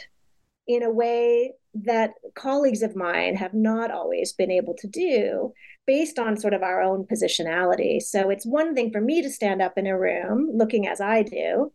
in 0.66 0.82
a 0.82 0.90
way 0.90 1.54
that 1.74 2.12
colleagues 2.36 2.82
of 2.82 2.96
mine 2.96 3.36
have 3.36 3.54
not 3.54 3.92
always 3.92 4.34
been 4.34 4.52
able 4.52 4.76
to 4.76 4.88
do 4.88 5.54
based 5.88 6.20
on 6.20 6.38
sort 6.38 6.54
of 6.54 6.64
our 6.64 6.82
own 6.82 7.06
positionality. 7.06 8.02
So 8.02 8.30
it's 8.30 8.46
one 8.46 8.76
thing 8.76 8.92
for 8.92 9.02
me 9.02 9.22
to 9.22 9.30
stand 9.30 9.62
up 9.62 9.78
in 9.78 9.88
a 9.88 9.98
room 9.98 10.52
looking 10.54 10.88
as 10.88 11.02
I 11.02 11.24
do, 11.24 11.72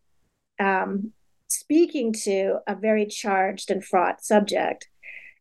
um, 0.60 1.12
speaking 1.48 2.12
to 2.24 2.58
a 2.66 2.74
very 2.74 3.06
charged 3.06 3.70
and 3.70 3.84
fraught 3.84 4.24
subject. 4.24 4.88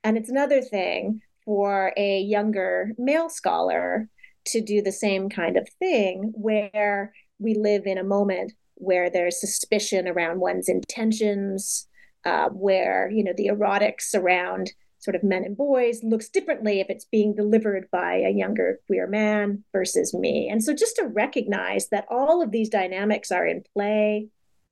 And 0.03 0.17
it's 0.17 0.29
another 0.29 0.61
thing 0.61 1.21
for 1.45 1.93
a 1.95 2.19
younger 2.21 2.91
male 2.97 3.29
scholar 3.29 4.09
to 4.47 4.61
do 4.61 4.81
the 4.81 4.91
same 4.91 5.29
kind 5.29 5.57
of 5.57 5.67
thing 5.79 6.33
where 6.35 7.13
we 7.39 7.53
live 7.53 7.85
in 7.85 7.97
a 7.97 8.03
moment 8.03 8.53
where 8.75 9.09
there's 9.09 9.39
suspicion 9.39 10.07
around 10.07 10.39
one's 10.39 10.69
intentions, 10.69 11.87
uh, 12.27 12.49
where 12.49 13.09
you 13.09 13.23
know 13.23 13.33
the 13.35 13.47
erotics 13.47 14.13
around 14.13 14.73
sort 14.99 15.15
of 15.15 15.23
men 15.23 15.45
and 15.45 15.55
boys 15.55 16.03
looks 16.03 16.27
differently 16.27 16.79
if 16.81 16.89
it's 16.89 17.05
being 17.05 17.33
delivered 17.33 17.87
by 17.91 18.15
a 18.15 18.31
younger 18.31 18.79
queer 18.87 19.07
man 19.07 19.63
versus 19.71 20.13
me. 20.13 20.49
And 20.49 20.61
so 20.61 20.73
just 20.73 20.97
to 20.97 21.05
recognize 21.05 21.87
that 21.89 22.07
all 22.09 22.41
of 22.41 22.51
these 22.51 22.67
dynamics 22.67 23.31
are 23.31 23.45
in 23.45 23.63
play 23.73 24.27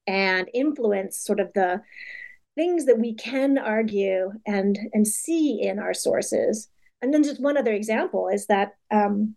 and 0.06 0.50
influence 0.54 1.18
sort 1.18 1.40
of 1.40 1.54
the 1.54 1.82
things 2.56 2.86
that 2.88 3.00
we 3.00 3.14
can 3.14 3.58
argue 3.58 4.34
and 4.46 4.78
and 4.94 5.08
see 5.08 5.62
in 5.62 5.80
our 5.80 5.94
sources. 5.94 6.68
And 7.02 7.14
then 7.14 7.24
just 7.24 7.42
one 7.42 7.58
other 7.58 7.74
example 7.74 8.28
is 8.28 8.48
that 8.48 8.74
um, 8.92 9.36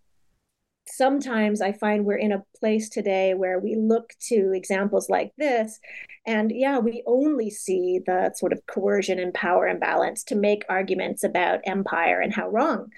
sometimes 0.88 1.61
I 1.61 1.72
find 1.72 2.05
we're 2.05 2.16
in 2.16 2.33
a 2.33 2.44
place 2.59 2.88
today 2.88 3.35
where 3.35 3.59
we 3.59 3.77
look 3.77 4.14
to 4.29 4.53
examples 4.55 5.09
like 5.09 5.33
this, 5.37 5.79
and 6.27 6.51
yeah, 6.55 6.79
we 6.79 7.03
only 7.07 7.51
see 7.51 8.01
the 8.05 8.33
sort 8.35 8.53
of 8.53 8.66
coercion 8.66 9.18
and 9.18 9.33
power 9.35 9.66
imbalance 9.66 10.24
to 10.24 10.35
make 10.35 10.64
arguments 10.68 11.24
about 11.24 11.61
empire 11.64 12.20
and 12.20 12.33
how 12.33 12.48
wrong 12.48 12.90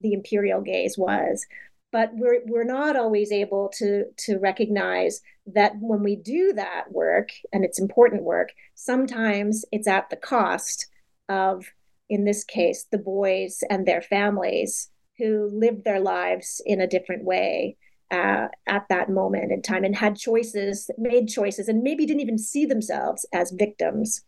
the 0.00 0.12
imperial 0.12 0.60
gaze 0.60 0.96
was. 0.98 1.46
But 1.90 2.10
we're 2.14 2.40
we're 2.46 2.64
not 2.64 2.96
always 2.96 3.32
able 3.32 3.70
to 3.78 4.04
to 4.26 4.38
recognize 4.38 5.20
that 5.46 5.72
when 5.80 6.02
we 6.02 6.16
do 6.16 6.52
that 6.54 6.92
work, 6.92 7.30
and 7.52 7.64
it's 7.64 7.80
important 7.80 8.22
work, 8.22 8.50
sometimes 8.74 9.64
it's 9.72 9.88
at 9.88 10.10
the 10.10 10.16
cost 10.16 10.86
of, 11.28 11.66
in 12.08 12.24
this 12.24 12.44
case, 12.44 12.86
the 12.90 12.98
boys 12.98 13.62
and 13.70 13.86
their 13.86 14.02
families 14.02 14.90
who 15.18 15.50
lived 15.52 15.84
their 15.84 16.00
lives 16.00 16.62
in 16.64 16.80
a 16.80 16.86
different 16.86 17.24
way 17.24 17.76
uh, 18.10 18.48
at 18.66 18.86
that 18.88 19.10
moment 19.10 19.52
in 19.52 19.60
time 19.60 19.84
and 19.84 19.96
had 19.96 20.16
choices, 20.16 20.90
made 20.96 21.28
choices, 21.28 21.68
and 21.68 21.82
maybe 21.82 22.06
didn't 22.06 22.22
even 22.22 22.38
see 22.38 22.64
themselves 22.64 23.26
as 23.32 23.50
victims 23.50 24.24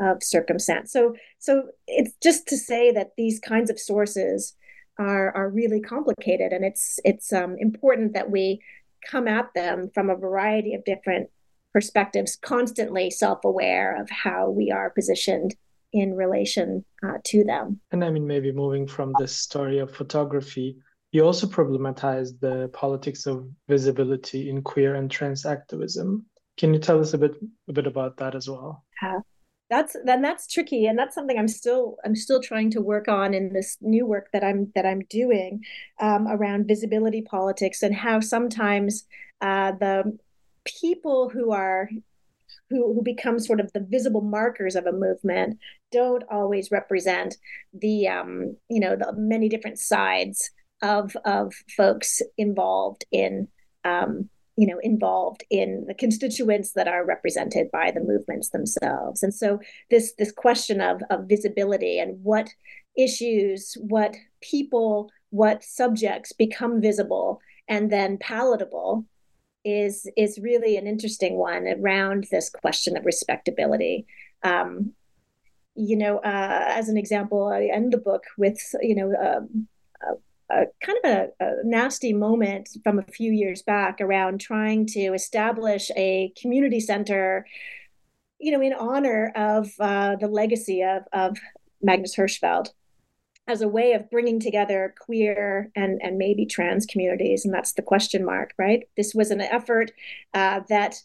of 0.00 0.22
circumstance. 0.22 0.92
So, 0.92 1.14
so 1.38 1.68
it's 1.86 2.14
just 2.22 2.46
to 2.48 2.56
say 2.56 2.92
that 2.92 3.12
these 3.16 3.40
kinds 3.40 3.70
of 3.70 3.78
sources 3.78 4.54
are 4.98 5.34
are 5.34 5.48
really 5.48 5.80
complicated, 5.80 6.52
and 6.52 6.64
it's 6.64 6.98
it's 7.04 7.32
um, 7.32 7.56
important 7.58 8.14
that 8.14 8.30
we 8.30 8.60
come 9.10 9.28
at 9.28 9.52
them 9.54 9.90
from 9.94 10.10
a 10.10 10.16
variety 10.16 10.74
of 10.74 10.84
different 10.84 11.30
perspectives, 11.72 12.36
constantly 12.36 13.10
self-aware 13.10 14.00
of 14.00 14.08
how 14.10 14.50
we 14.50 14.70
are 14.70 14.90
positioned 14.90 15.54
in 15.96 16.14
relation 16.14 16.84
uh, 17.02 17.18
to 17.24 17.44
them. 17.44 17.80
And 17.92 18.04
I 18.04 18.10
mean, 18.10 18.26
maybe 18.26 18.52
moving 18.52 18.86
from 18.86 19.12
this 19.18 19.36
story 19.36 19.78
of 19.78 19.94
photography, 19.94 20.76
you 21.12 21.24
also 21.24 21.46
problematize 21.46 22.38
the 22.40 22.68
politics 22.72 23.26
of 23.26 23.48
visibility 23.68 24.50
in 24.50 24.62
queer 24.62 24.94
and 24.94 25.10
trans 25.10 25.46
activism. 25.46 26.26
Can 26.56 26.74
you 26.74 26.80
tell 26.80 27.00
us 27.00 27.14
a 27.14 27.18
bit 27.18 27.36
a 27.68 27.72
bit 27.72 27.86
about 27.86 28.16
that 28.18 28.34
as 28.34 28.48
well? 28.48 28.84
Uh, 29.02 29.20
that's 29.68 29.96
then 30.04 30.22
that's 30.22 30.46
tricky, 30.46 30.86
and 30.86 30.98
that's 30.98 31.14
something 31.14 31.38
I'm 31.38 31.48
still 31.48 31.96
I'm 32.04 32.16
still 32.16 32.40
trying 32.40 32.70
to 32.72 32.80
work 32.80 33.08
on 33.08 33.34
in 33.34 33.52
this 33.52 33.76
new 33.80 34.06
work 34.06 34.28
that 34.32 34.44
I'm 34.44 34.72
that 34.74 34.86
I'm 34.86 35.02
doing 35.10 35.64
um, 36.00 36.28
around 36.28 36.68
visibility 36.68 37.22
politics 37.22 37.82
and 37.82 37.94
how 37.94 38.20
sometimes 38.20 39.06
uh, 39.40 39.72
the 39.72 40.18
people 40.64 41.28
who 41.28 41.52
are 41.52 41.88
who, 42.70 42.94
who 42.94 43.02
become 43.02 43.38
sort 43.38 43.60
of 43.60 43.72
the 43.72 43.80
visible 43.80 44.20
markers 44.20 44.76
of 44.76 44.86
a 44.86 44.92
movement 44.92 45.58
don't 45.92 46.24
always 46.30 46.70
represent 46.70 47.36
the 47.72 48.08
um, 48.08 48.56
you 48.68 48.80
know 48.80 48.96
the 48.96 49.12
many 49.16 49.48
different 49.48 49.78
sides 49.78 50.50
of 50.82 51.16
of 51.24 51.54
folks 51.76 52.22
involved 52.36 53.04
in 53.12 53.48
um, 53.84 54.28
you 54.56 54.66
know 54.66 54.78
involved 54.82 55.44
in 55.50 55.84
the 55.86 55.94
constituents 55.94 56.72
that 56.72 56.88
are 56.88 57.04
represented 57.04 57.70
by 57.72 57.90
the 57.90 58.00
movements 58.00 58.50
themselves 58.50 59.22
and 59.22 59.34
so 59.34 59.60
this 59.90 60.12
this 60.18 60.32
question 60.32 60.80
of 60.80 61.02
of 61.10 61.28
visibility 61.28 61.98
and 61.98 62.22
what 62.22 62.48
issues 62.96 63.76
what 63.80 64.16
people 64.40 65.10
what 65.30 65.62
subjects 65.62 66.32
become 66.32 66.80
visible 66.80 67.40
and 67.68 67.90
then 67.90 68.16
palatable 68.18 69.04
is 69.66 70.08
is 70.16 70.38
really 70.38 70.76
an 70.76 70.86
interesting 70.86 71.36
one 71.36 71.66
around 71.66 72.28
this 72.30 72.48
question 72.48 72.96
of 72.96 73.04
respectability. 73.04 74.06
Um, 74.44 74.92
you 75.76 75.96
know, 75.96 76.18
uh, 76.18 76.64
as 76.68 76.88
an 76.88 76.96
example, 76.96 77.48
I 77.48 77.70
end 77.72 77.92
the 77.92 77.98
book 77.98 78.24
with 78.36 78.60
you 78.80 78.94
know 78.94 79.12
um, 79.14 79.68
a, 80.50 80.64
kind 80.80 80.98
of 81.04 81.10
a, 81.10 81.28
a, 81.40 81.52
nasty 81.64 82.12
moment 82.12 82.68
from 82.82 82.98
a 82.98 83.02
few 83.02 83.32
years 83.32 83.62
back 83.62 84.00
around 84.00 84.40
trying 84.40 84.86
to 84.86 85.12
establish 85.12 85.90
a 85.96 86.32
community 86.40 86.80
center, 86.80 87.46
you 88.38 88.52
know, 88.52 88.60
in 88.60 88.72
honor 88.72 89.32
of 89.34 89.70
uh, 89.80 90.16
the 90.16 90.28
legacy 90.28 90.82
of 90.82 91.02
of 91.12 91.36
Magnus 91.82 92.16
Hirschfeld 92.16 92.68
as 93.48 93.62
a 93.62 93.68
way 93.68 93.92
of 93.92 94.10
bringing 94.10 94.40
together 94.40 94.92
queer 95.00 95.70
and, 95.76 96.00
and 96.02 96.18
maybe 96.18 96.44
trans 96.44 96.84
communities. 96.84 97.44
And 97.44 97.54
that's 97.54 97.74
the 97.74 97.82
question 97.82 98.24
mark, 98.24 98.52
right? 98.58 98.88
This 98.96 99.14
was 99.14 99.30
an 99.30 99.40
effort 99.40 99.92
uh, 100.34 100.60
that 100.68 101.00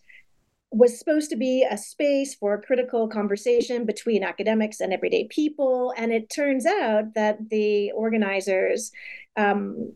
was 0.71 0.97
supposed 0.97 1.29
to 1.29 1.35
be 1.35 1.67
a 1.69 1.77
space 1.77 2.33
for 2.33 2.61
critical 2.61 3.07
conversation 3.07 3.85
between 3.85 4.23
academics 4.23 4.79
and 4.79 4.93
everyday 4.93 5.25
people. 5.25 5.93
And 5.97 6.13
it 6.13 6.29
turns 6.29 6.65
out 6.65 7.13
that 7.15 7.49
the 7.49 7.91
organizers 7.91 8.91
um, 9.35 9.93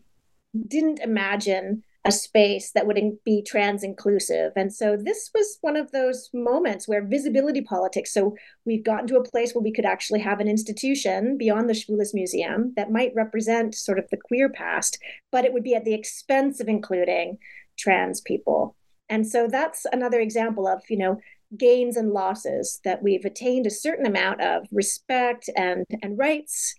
didn't 0.68 1.00
imagine 1.00 1.82
a 2.04 2.12
space 2.12 2.70
that 2.72 2.86
would 2.86 3.00
be 3.24 3.42
trans 3.42 3.82
inclusive. 3.82 4.52
And 4.54 4.72
so 4.72 4.96
this 4.96 5.30
was 5.34 5.58
one 5.60 5.76
of 5.76 5.90
those 5.90 6.30
moments 6.32 6.86
where 6.86 7.02
visibility 7.02 7.62
politics. 7.62 8.14
So 8.14 8.36
we've 8.64 8.84
gotten 8.84 9.08
to 9.08 9.16
a 9.16 9.24
place 9.24 9.54
where 9.54 9.62
we 9.62 9.72
could 9.72 9.84
actually 9.84 10.20
have 10.20 10.38
an 10.38 10.46
institution 10.46 11.36
beyond 11.36 11.68
the 11.68 11.74
Schwules 11.74 12.14
Museum 12.14 12.74
that 12.76 12.92
might 12.92 13.12
represent 13.16 13.74
sort 13.74 13.98
of 13.98 14.08
the 14.10 14.18
queer 14.18 14.48
past, 14.48 14.98
but 15.32 15.44
it 15.44 15.52
would 15.52 15.64
be 15.64 15.74
at 15.74 15.84
the 15.84 15.94
expense 15.94 16.60
of 16.60 16.68
including 16.68 17.38
trans 17.76 18.20
people. 18.20 18.76
And 19.08 19.26
so 19.26 19.48
that's 19.48 19.86
another 19.92 20.20
example 20.20 20.66
of, 20.66 20.82
you 20.88 20.98
know, 20.98 21.20
gains 21.56 21.96
and 21.96 22.12
losses 22.12 22.80
that 22.84 23.02
we've 23.02 23.24
attained 23.24 23.66
a 23.66 23.70
certain 23.70 24.06
amount 24.06 24.40
of 24.40 24.66
respect 24.72 25.48
and, 25.56 25.84
and 26.02 26.18
rights 26.18 26.74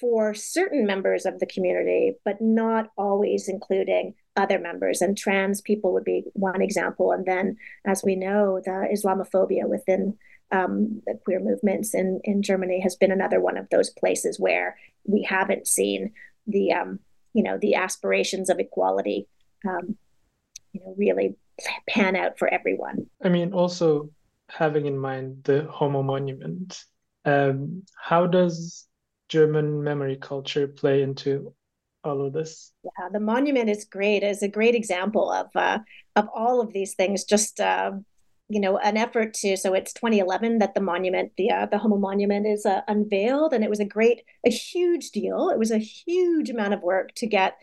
for 0.00 0.34
certain 0.34 0.86
members 0.86 1.26
of 1.26 1.38
the 1.38 1.46
community, 1.46 2.14
but 2.24 2.40
not 2.40 2.90
always 2.96 3.48
including 3.48 4.14
other 4.36 4.58
members. 4.58 5.00
And 5.00 5.16
trans 5.16 5.60
people 5.60 5.92
would 5.92 6.04
be 6.04 6.24
one 6.34 6.62
example. 6.62 7.12
And 7.12 7.26
then, 7.26 7.56
as 7.84 8.02
we 8.04 8.16
know, 8.16 8.60
the 8.64 8.88
Islamophobia 8.92 9.68
within 9.68 10.16
um, 10.50 11.02
the 11.06 11.18
queer 11.24 11.40
movements 11.40 11.94
in, 11.94 12.20
in 12.24 12.42
Germany 12.42 12.80
has 12.80 12.96
been 12.96 13.12
another 13.12 13.40
one 13.40 13.56
of 13.56 13.68
those 13.70 13.90
places 13.90 14.38
where 14.40 14.76
we 15.04 15.22
haven't 15.22 15.66
seen 15.66 16.12
the, 16.46 16.72
um, 16.72 17.00
you 17.34 17.42
know, 17.42 17.58
the 17.58 17.74
aspirations 17.74 18.48
of 18.48 18.58
equality, 18.58 19.28
um, 19.66 19.96
you 20.72 20.80
know, 20.80 20.94
really 20.96 21.36
pan 21.88 22.16
out 22.16 22.38
for 22.38 22.48
everyone. 22.48 23.06
I 23.22 23.28
mean, 23.28 23.52
also 23.52 24.10
having 24.48 24.86
in 24.86 24.98
mind 24.98 25.44
the 25.44 25.64
Homo 25.64 26.02
monument, 26.02 26.84
um, 27.24 27.82
how 27.96 28.26
does 28.26 28.86
German 29.28 29.82
memory 29.82 30.16
culture 30.16 30.66
play 30.66 31.02
into 31.02 31.54
all 32.04 32.24
of 32.24 32.32
this? 32.32 32.72
Yeah, 32.84 33.08
the 33.12 33.20
monument 33.20 33.68
is 33.68 33.84
great. 33.84 34.22
It's 34.22 34.42
a 34.42 34.48
great 34.48 34.74
example 34.74 35.30
of 35.30 35.48
uh, 35.54 35.80
of 36.16 36.28
all 36.34 36.60
of 36.60 36.72
these 36.72 36.94
things. 36.94 37.24
Just 37.24 37.60
uh, 37.60 37.92
you 38.48 38.60
know, 38.60 38.78
an 38.78 38.96
effort 38.96 39.34
to. 39.34 39.56
So 39.56 39.74
it's 39.74 39.92
2011 39.92 40.58
that 40.58 40.74
the 40.74 40.80
monument, 40.80 41.32
the 41.36 41.50
uh, 41.50 41.66
the 41.66 41.78
Homo 41.78 41.98
monument, 41.98 42.46
is 42.46 42.64
uh, 42.64 42.80
unveiled, 42.88 43.52
and 43.52 43.62
it 43.62 43.70
was 43.70 43.80
a 43.80 43.84
great, 43.84 44.22
a 44.44 44.50
huge 44.50 45.10
deal. 45.10 45.50
It 45.50 45.58
was 45.58 45.70
a 45.70 45.78
huge 45.78 46.48
amount 46.48 46.74
of 46.74 46.80
work 46.80 47.14
to 47.16 47.26
get 47.26 47.58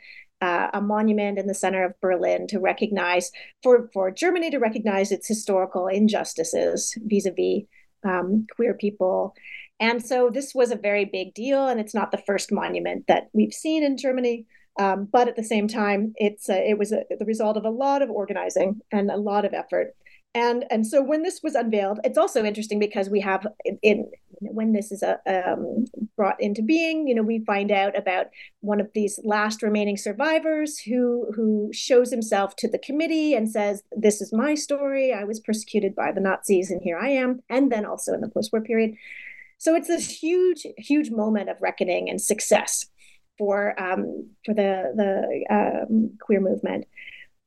uh, 0.45 0.69
a 0.73 0.81
monument 0.81 1.39
in 1.39 1.47
the 1.47 1.61
center 1.63 1.83
of 1.85 1.99
Berlin 2.01 2.47
to 2.47 2.59
recognize 2.59 3.31
for 3.63 3.89
for 3.93 4.11
Germany 4.11 4.49
to 4.51 4.59
recognize 4.59 5.11
its 5.11 5.27
historical 5.27 5.87
injustices 5.87 6.97
vis-a-vis 7.11 7.63
um, 8.03 8.45
queer 8.55 8.73
people 8.73 9.33
and 9.79 10.05
so 10.05 10.29
this 10.29 10.55
was 10.55 10.71
a 10.71 10.77
very 10.77 11.05
big 11.05 11.33
deal, 11.33 11.67
and 11.67 11.79
it's 11.79 11.93
not 11.93 12.11
the 12.11 12.23
first 12.25 12.51
monument 12.51 13.07
that 13.07 13.29
we've 13.33 13.53
seen 13.53 13.83
in 13.83 13.97
Germany. 13.97 14.45
Um, 14.77 15.07
but 15.11 15.27
at 15.27 15.35
the 15.35 15.43
same 15.43 15.67
time, 15.67 16.13
it's 16.17 16.49
it 16.49 16.77
was 16.77 16.91
a, 16.91 17.03
the 17.17 17.25
result 17.25 17.57
of 17.57 17.65
a 17.65 17.69
lot 17.69 18.01
of 18.01 18.09
organizing 18.09 18.81
and 18.91 19.09
a 19.09 19.17
lot 19.17 19.45
of 19.45 19.53
effort. 19.53 19.95
And 20.35 20.65
and 20.69 20.85
so 20.85 21.01
when 21.01 21.23
this 21.23 21.39
was 21.41 21.55
unveiled, 21.55 21.99
it's 22.03 22.17
also 22.17 22.43
interesting 22.43 22.77
because 22.77 23.09
we 23.09 23.21
have 23.21 23.47
in, 23.63 23.79
in 23.81 24.11
when 24.41 24.73
this 24.73 24.91
is 24.91 25.01
a, 25.01 25.17
um, 25.25 25.85
brought 26.17 26.35
into 26.41 26.61
being, 26.61 27.07
you 27.07 27.15
know, 27.15 27.23
we 27.23 27.39
find 27.45 27.71
out 27.71 27.97
about 27.97 28.27
one 28.59 28.81
of 28.81 28.89
these 28.93 29.17
last 29.23 29.63
remaining 29.63 29.95
survivors 29.95 30.77
who 30.77 31.31
who 31.33 31.69
shows 31.71 32.11
himself 32.11 32.53
to 32.57 32.67
the 32.67 32.77
committee 32.77 33.33
and 33.33 33.49
says, 33.49 33.81
"This 33.95 34.19
is 34.19 34.33
my 34.33 34.55
story. 34.55 35.13
I 35.13 35.23
was 35.23 35.39
persecuted 35.39 35.95
by 35.95 36.11
the 36.11 36.19
Nazis, 36.19 36.69
and 36.69 36.81
here 36.81 36.97
I 36.97 37.09
am." 37.11 37.41
And 37.49 37.71
then 37.71 37.85
also 37.85 38.13
in 38.13 38.19
the 38.19 38.29
post-war 38.29 38.61
period, 38.61 38.95
so 39.57 39.73
it's 39.73 39.87
this 39.87 40.09
huge, 40.09 40.67
huge 40.77 41.11
moment 41.11 41.49
of 41.49 41.61
reckoning 41.61 42.09
and 42.09 42.19
success 42.21 42.87
for 43.37 43.79
um, 43.81 44.29
for 44.45 44.53
the 44.53 44.91
the 44.95 45.55
um, 45.55 46.17
queer 46.19 46.41
movement. 46.41 46.87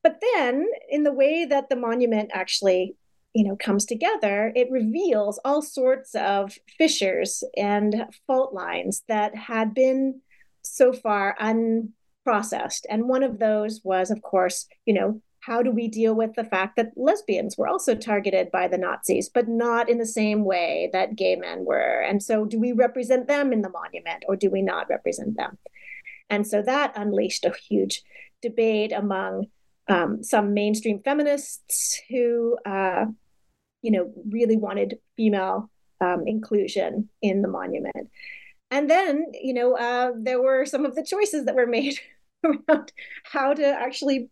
But 0.03 0.21
then, 0.35 0.67
in 0.89 1.03
the 1.03 1.13
way 1.13 1.45
that 1.45 1.69
the 1.69 1.77
monument 1.77 2.31
actually, 2.33 2.97
you 3.35 3.45
know, 3.45 3.57
comes 3.57 3.85
together, 3.85 4.53
it 4.55 4.71
reveals 4.71 5.41
all 5.45 5.63
sorts 5.63 6.15
of 6.15 6.57
fissures 6.79 7.45
and 7.57 8.07
fault 8.27 8.55
lines 8.55 9.03
that 9.09 9.35
had 9.35 9.75
been 9.75 10.21
so 10.63 10.93
far 10.93 11.37
unprocessed. 11.41 12.83
And 12.89 13.09
one 13.09 13.23
of 13.23 13.39
those 13.39 13.81
was, 13.85 14.11
of 14.11 14.23
course, 14.23 14.67
you 14.87 14.95
know, 14.95 15.21
how 15.41 15.63
do 15.63 15.71
we 15.71 15.89
deal 15.89 16.15
with 16.15 16.35
the 16.35 16.45
fact 16.45 16.77
that 16.77 16.93
lesbians 16.97 17.57
were 17.57 17.69
also 17.69 17.95
targeted 17.95 18.51
by 18.51 18.69
the 18.69 18.79
Nazis, 18.79 19.29
but 19.29 19.49
not 19.49 19.89
in 19.89 19.99
the 19.99 20.07
same 20.07 20.45
way 20.45 20.91
that 20.93 21.17
gay 21.17 21.37
men 21.37 21.65
were? 21.65 22.01
And 22.01 22.23
so, 22.23 22.45
do 22.45 22.59
we 22.59 22.73
represent 22.73 23.29
them 23.29 23.53
in 23.53 23.63
the 23.63 23.71
monument 23.71 24.25
or 24.29 24.37
do 24.37 24.51
we 24.51 24.63
not 24.63 24.91
represent 24.91 25.37
them? 25.37 25.59
And 26.31 26.47
so 26.47 26.63
that 26.63 26.93
unleashed 26.97 27.45
a 27.45 27.55
huge 27.69 28.03
debate 28.43 28.93
among 28.93 29.47
um, 29.88 30.22
some 30.22 30.55
mainstream 30.55 31.01
feminists 31.03 32.01
who, 32.09 32.57
uh, 32.66 33.07
you 33.83 33.90
know, 33.90 34.12
really 34.29 34.57
wanted 34.57 34.98
female 35.16 35.70
um, 36.01 36.24
inclusion 36.27 37.09
in 37.22 37.42
the 37.42 37.48
monument. 37.48 38.11
And 38.70 38.90
then, 38.90 39.27
you 39.33 39.55
know, 39.55 39.77
uh, 39.77 40.12
there 40.16 40.42
were 40.42 40.66
some 40.66 40.85
of 40.85 40.94
the 40.94 41.05
choices 41.05 41.46
that 41.46 41.55
were 41.55 41.66
made 41.66 41.98
around 42.44 42.92
how 43.24 43.55
to 43.55 43.66
actually 43.66 44.29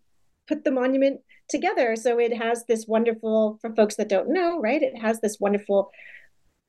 put 0.46 0.64
the 0.64 0.70
monument 0.70 1.20
together. 1.48 1.96
So 1.96 2.18
it 2.18 2.36
has 2.36 2.64
this 2.66 2.86
wonderful, 2.86 3.58
for 3.60 3.74
folks 3.74 3.96
that 3.96 4.08
don't 4.08 4.32
know, 4.32 4.60
right? 4.60 4.82
It 4.82 4.98
has 4.98 5.20
this 5.20 5.38
wonderful 5.40 5.90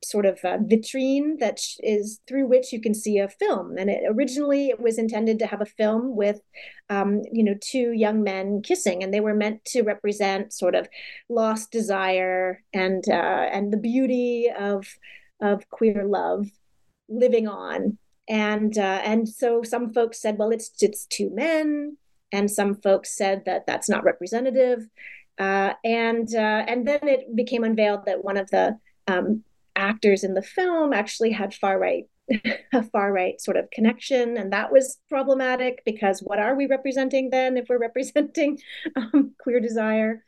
sort 0.04 0.26
of 0.26 0.38
uh, 0.44 0.58
vitrine 0.58 1.38
that 1.40 1.60
is 1.80 2.20
through 2.28 2.46
which 2.46 2.72
you 2.72 2.80
can 2.80 2.94
see 2.94 3.18
a 3.18 3.28
film. 3.28 3.76
And 3.78 3.90
it, 3.90 4.02
originally, 4.08 4.68
it 4.68 4.80
was 4.80 4.98
intended 4.98 5.38
to 5.40 5.46
have 5.46 5.60
a 5.60 5.66
film 5.66 6.16
with, 6.16 6.40
um, 6.88 7.22
you 7.32 7.42
know, 7.42 7.54
two 7.60 7.92
young 7.92 8.22
men 8.22 8.62
kissing, 8.62 9.02
and 9.02 9.12
they 9.12 9.20
were 9.20 9.34
meant 9.34 9.64
to 9.66 9.82
represent 9.82 10.52
sort 10.52 10.74
of 10.74 10.88
lost 11.28 11.70
desire 11.70 12.62
and 12.72 13.04
uh, 13.08 13.48
and 13.52 13.72
the 13.72 13.78
beauty 13.78 14.48
of 14.58 14.86
of 15.40 15.68
queer 15.70 16.04
love 16.04 16.46
living 17.08 17.48
on. 17.48 17.98
And 18.28 18.76
uh, 18.76 19.00
and 19.04 19.28
so 19.28 19.62
some 19.62 19.92
folks 19.92 20.20
said, 20.20 20.38
well, 20.38 20.50
it's 20.50 20.70
it's 20.80 21.06
two 21.06 21.30
men 21.34 21.96
and 22.32 22.50
some 22.50 22.74
folks 22.74 23.16
said 23.16 23.44
that 23.46 23.66
that's 23.66 23.88
not 23.88 24.04
representative. 24.04 24.86
Uh, 25.38 25.72
and 25.84 26.34
uh, 26.34 26.64
and 26.66 26.86
then 26.86 27.00
it 27.02 27.34
became 27.34 27.64
unveiled 27.64 28.04
that 28.06 28.24
one 28.24 28.36
of 28.36 28.50
the 28.50 28.78
um, 29.06 29.44
actors 29.78 30.24
in 30.24 30.34
the 30.34 30.42
film 30.42 30.92
actually 30.92 31.30
had 31.30 31.54
far 31.54 31.78
right 31.78 32.04
a 32.74 32.82
far 32.82 33.10
right 33.12 33.40
sort 33.40 33.56
of 33.56 33.70
connection, 33.70 34.36
and 34.36 34.52
that 34.52 34.70
was 34.70 34.98
problematic 35.08 35.82
because 35.86 36.20
what 36.20 36.38
are 36.38 36.54
we 36.54 36.66
representing 36.66 37.30
then 37.30 37.56
if 37.56 37.66
we're 37.68 37.78
representing 37.88 38.58
um, 38.96 39.34
queer 39.40 39.60
desire? 39.60 40.22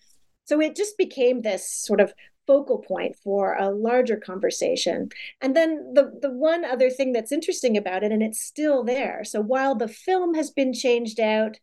So 0.45 0.61
it 0.61 0.75
just 0.75 0.97
became 0.97 1.43
this 1.43 1.71
sort 1.71 2.01
of 2.01 2.13
focal 2.47 2.79
point 2.79 3.15
for 3.23 3.55
a 3.55 3.71
larger 3.71 4.17
conversation. 4.17 5.09
And 5.41 5.55
then 5.55 5.93
the 5.95 6.19
the 6.21 6.33
one 6.33 6.65
other 6.65 6.91
thing 6.91 7.13
that's 7.13 7.33
interesting 7.33 7.77
about 7.77 8.03
it, 8.03 8.13
and 8.13 8.23
it's 8.23 8.41
still 8.41 8.83
there. 8.83 9.23
So 9.25 9.41
while 9.41 9.75
the 9.75 9.89
film 9.89 10.35
has 10.35 10.51
been 10.51 10.73
changed 10.73 11.21
out 11.21 11.59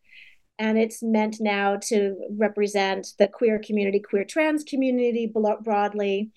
and 0.58 0.78
it's 0.78 1.02
meant 1.02 1.36
now 1.40 1.76
to 1.88 2.16
represent 2.30 3.08
the 3.18 3.28
queer 3.28 3.58
community, 3.58 4.00
queer 4.00 4.24
trans 4.24 4.64
community 4.64 5.32
broadly. 5.62 6.30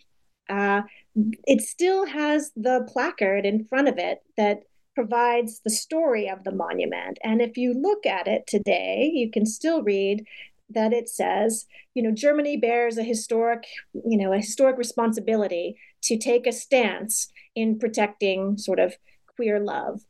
Uh, 0.49 0.81
it 1.15 1.61
still 1.61 2.05
has 2.05 2.51
the 2.55 2.87
placard 2.91 3.45
in 3.45 3.65
front 3.65 3.87
of 3.87 3.97
it 3.97 4.19
that 4.37 4.63
provides 4.95 5.61
the 5.63 5.69
story 5.69 6.29
of 6.29 6.43
the 6.43 6.51
monument. 6.51 7.17
And 7.23 7.41
if 7.41 7.57
you 7.57 7.73
look 7.73 8.05
at 8.05 8.27
it 8.27 8.45
today, 8.47 9.09
you 9.13 9.31
can 9.31 9.45
still 9.45 9.81
read 9.81 10.25
that 10.69 10.93
it 10.93 11.09
says, 11.09 11.65
you 11.93 12.03
know, 12.03 12.11
Germany 12.11 12.57
bears 12.57 12.97
a 12.97 13.03
historic, 13.03 13.65
you 13.93 14.17
know, 14.17 14.33
a 14.33 14.37
historic 14.37 14.77
responsibility 14.77 15.77
to 16.03 16.17
take 16.17 16.47
a 16.47 16.51
stance 16.51 17.31
in 17.55 17.77
protecting 17.77 18.57
sort 18.57 18.79
of 18.79 18.95
queer 19.35 19.59
love. 19.59 20.01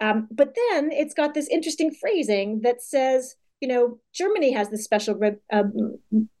Um, 0.00 0.28
but 0.30 0.54
then 0.54 0.90
it's 0.92 1.14
got 1.14 1.34
this 1.34 1.48
interesting 1.48 1.90
phrasing 1.90 2.60
that 2.62 2.82
says, 2.82 3.36
you 3.60 3.68
know, 3.68 3.98
Germany 4.12 4.52
has 4.52 4.70
this 4.70 4.84
special 4.84 5.14
re- 5.14 5.36
um, 5.52 5.98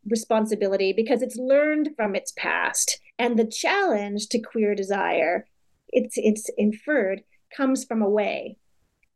responsibility 0.08 0.92
because 0.92 1.22
it's 1.22 1.36
learned 1.36 1.90
from 1.96 2.14
its 2.14 2.32
past, 2.36 3.00
and 3.18 3.38
the 3.38 3.46
challenge 3.46 4.28
to 4.28 4.40
queer 4.40 4.74
desire, 4.74 5.46
it's 5.88 6.14
it's 6.18 6.50
inferred, 6.58 7.22
comes 7.56 7.84
from 7.84 8.02
away. 8.02 8.56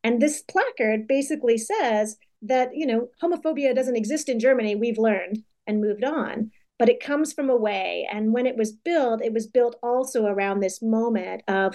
And 0.02 0.20
this 0.20 0.42
placard 0.42 1.06
basically 1.06 1.58
says 1.58 2.16
that 2.42 2.70
you 2.74 2.86
know 2.86 3.08
homophobia 3.22 3.74
doesn't 3.74 3.96
exist 3.96 4.28
in 4.28 4.40
Germany. 4.40 4.76
We've 4.76 4.98
learned 4.98 5.44
and 5.66 5.80
moved 5.80 6.04
on, 6.04 6.50
but 6.78 6.88
it 6.88 7.04
comes 7.04 7.34
from 7.34 7.50
away. 7.50 8.08
And 8.10 8.32
when 8.32 8.46
it 8.46 8.56
was 8.56 8.72
built, 8.72 9.22
it 9.22 9.34
was 9.34 9.46
built 9.46 9.76
also 9.82 10.24
around 10.24 10.60
this 10.60 10.80
moment 10.80 11.42
of 11.48 11.74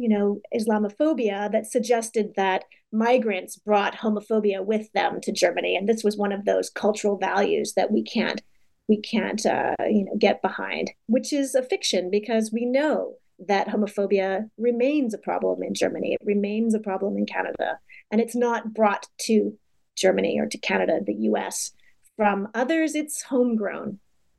you 0.00 0.08
know, 0.08 0.40
Islamophobia 0.56 1.52
that 1.52 1.66
suggested 1.66 2.32
that 2.36 2.64
migrants 2.90 3.56
brought 3.56 3.94
homophobia 3.94 4.64
with 4.64 4.90
them 4.92 5.20
to 5.20 5.30
Germany, 5.30 5.76
and 5.76 5.86
this 5.86 6.02
was 6.02 6.16
one 6.16 6.32
of 6.32 6.46
those 6.46 6.70
cultural 6.70 7.18
values 7.18 7.74
that 7.74 7.92
we 7.92 8.02
can't 8.02 8.42
we 8.88 8.96
can't 8.96 9.44
uh, 9.44 9.76
you 9.80 10.06
know 10.06 10.16
get 10.18 10.40
behind, 10.40 10.90
which 11.06 11.34
is 11.34 11.54
a 11.54 11.62
fiction 11.62 12.10
because 12.10 12.50
we 12.50 12.64
know 12.64 13.14
that 13.46 13.68
homophobia 13.68 14.48
remains 14.56 15.12
a 15.12 15.18
problem 15.18 15.62
in 15.62 15.74
Germany. 15.74 16.14
It 16.14 16.24
remains 16.24 16.74
a 16.74 16.80
problem 16.80 17.18
in 17.18 17.26
Canada, 17.26 17.78
and 18.10 18.22
it's 18.22 18.34
not 18.34 18.72
brought 18.72 19.06
to 19.26 19.56
Germany 19.96 20.40
or 20.40 20.46
to 20.46 20.58
Canada, 20.58 21.00
the 21.04 21.14
U.S. 21.30 21.72
From 22.16 22.48
others, 22.54 22.94
it's 22.94 23.22
homegrown, 23.22 23.98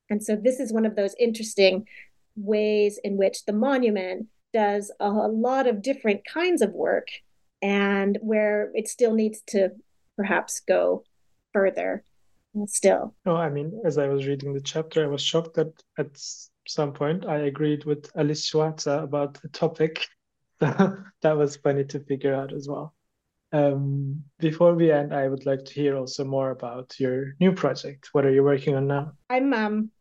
and 0.10 0.24
so 0.24 0.36
this 0.36 0.60
is 0.60 0.74
one 0.74 0.88
of 0.88 0.96
those 0.96 1.14
interesting 1.20 1.88
ways 2.36 3.00
in 3.04 3.16
which 3.16 3.46
the 3.46 3.54
monument 3.54 4.26
does 4.54 4.92
a, 5.00 5.08
a 5.08 5.32
lot 5.32 5.68
of 5.68 5.82
different 5.82 6.22
kinds 6.26 6.62
of 6.62 6.72
work 6.72 7.08
and 7.62 8.18
where 8.22 8.72
it 8.74 8.88
still 8.88 9.14
needs 9.14 9.42
to 9.48 9.72
perhaps 10.18 10.62
go 10.62 11.04
further 11.54 12.04
still. 12.66 13.16
Oh, 13.26 13.36
I 13.36 13.50
mean, 13.50 13.82
as 13.86 13.98
I 13.98 14.08
was 14.08 14.28
reading 14.28 14.54
the 14.54 14.62
chapter, 14.62 15.04
I 15.04 15.08
was 15.08 15.22
shocked 15.22 15.56
that 15.56 15.72
at 15.98 16.10
some 16.68 16.94
point 16.94 17.26
I 17.26 17.40
agreed 17.40 17.86
with 17.86 18.12
Alice 18.16 18.50
Schwarzer 18.50 19.04
about 19.04 19.42
the 19.42 19.50
topic. 19.50 20.06
that 20.60 21.38
was 21.38 21.56
funny 21.58 21.84
to 21.86 22.00
figure 22.00 22.36
out 22.36 22.54
as 22.54 22.68
well. 22.68 22.94
Um, 23.54 24.24
before 24.40 24.76
we 24.76 24.92
end, 24.92 25.14
I 25.14 25.28
would 25.28 25.46
like 25.46 25.66
to 25.66 25.74
hear 25.74 25.98
also 25.98 26.24
more 26.24 26.52
about 26.52 26.94
your 27.00 27.34
new 27.40 27.52
project. 27.52 28.10
What 28.14 28.26
are 28.26 28.32
you 28.32 28.44
working 28.44 28.76
on 28.76 28.88
now? 28.88 29.14
I'm 29.30 29.54
um, 29.54 29.92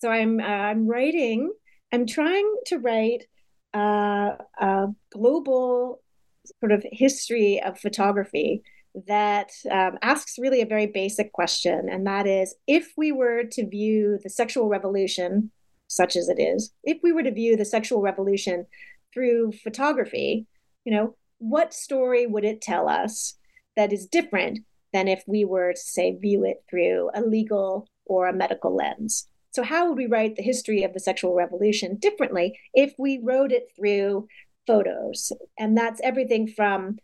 so 0.00 0.10
I'm 0.10 0.40
uh, 0.40 0.42
I'm 0.42 0.86
writing. 0.86 1.50
I'm 1.92 2.06
trying 2.06 2.54
to 2.66 2.78
write 2.78 3.26
uh, 3.74 4.36
a 4.60 4.88
global 5.12 6.00
sort 6.60 6.72
of 6.72 6.84
history 6.92 7.62
of 7.62 7.78
photography 7.78 8.62
that 9.06 9.50
um, 9.70 9.98
asks 10.02 10.38
really 10.38 10.62
a 10.62 10.66
very 10.66 10.86
basic 10.86 11.32
question, 11.32 11.88
and 11.88 12.06
that 12.06 12.26
is 12.26 12.54
if 12.66 12.92
we 12.96 13.10
were 13.10 13.42
to 13.44 13.68
view 13.68 14.18
the 14.22 14.30
sexual 14.30 14.68
revolution, 14.68 15.50
such 15.88 16.16
as 16.16 16.28
it 16.28 16.40
is, 16.40 16.72
if 16.84 16.98
we 17.02 17.12
were 17.12 17.22
to 17.22 17.32
view 17.32 17.56
the 17.56 17.64
sexual 17.64 18.00
revolution 18.00 18.66
through 19.12 19.52
photography, 19.52 20.46
you 20.84 20.92
know, 20.92 21.16
what 21.38 21.74
story 21.74 22.26
would 22.26 22.44
it 22.44 22.60
tell 22.60 22.88
us 22.88 23.34
that 23.76 23.92
is 23.92 24.06
different 24.06 24.60
than 24.92 25.08
if 25.08 25.24
we 25.26 25.44
were 25.44 25.72
to 25.72 25.80
say 25.80 26.16
view 26.16 26.44
it 26.44 26.62
through 26.70 27.10
a 27.14 27.20
legal 27.20 27.88
or 28.06 28.28
a 28.28 28.32
medical 28.32 28.74
lens? 28.74 29.28
So, 29.54 29.62
how 29.62 29.88
would 29.88 29.96
we 29.96 30.06
write 30.06 30.34
the 30.34 30.42
history 30.42 30.82
of 30.82 30.92
the 30.94 31.00
sexual 31.00 31.32
revolution 31.32 31.96
differently 31.96 32.58
if 32.74 32.92
we 32.98 33.20
wrote 33.22 33.52
it 33.52 33.68
through 33.76 34.26
photos? 34.66 35.30
And 35.56 35.78
that's 35.78 36.00
everything 36.02 36.48
from 36.48 36.98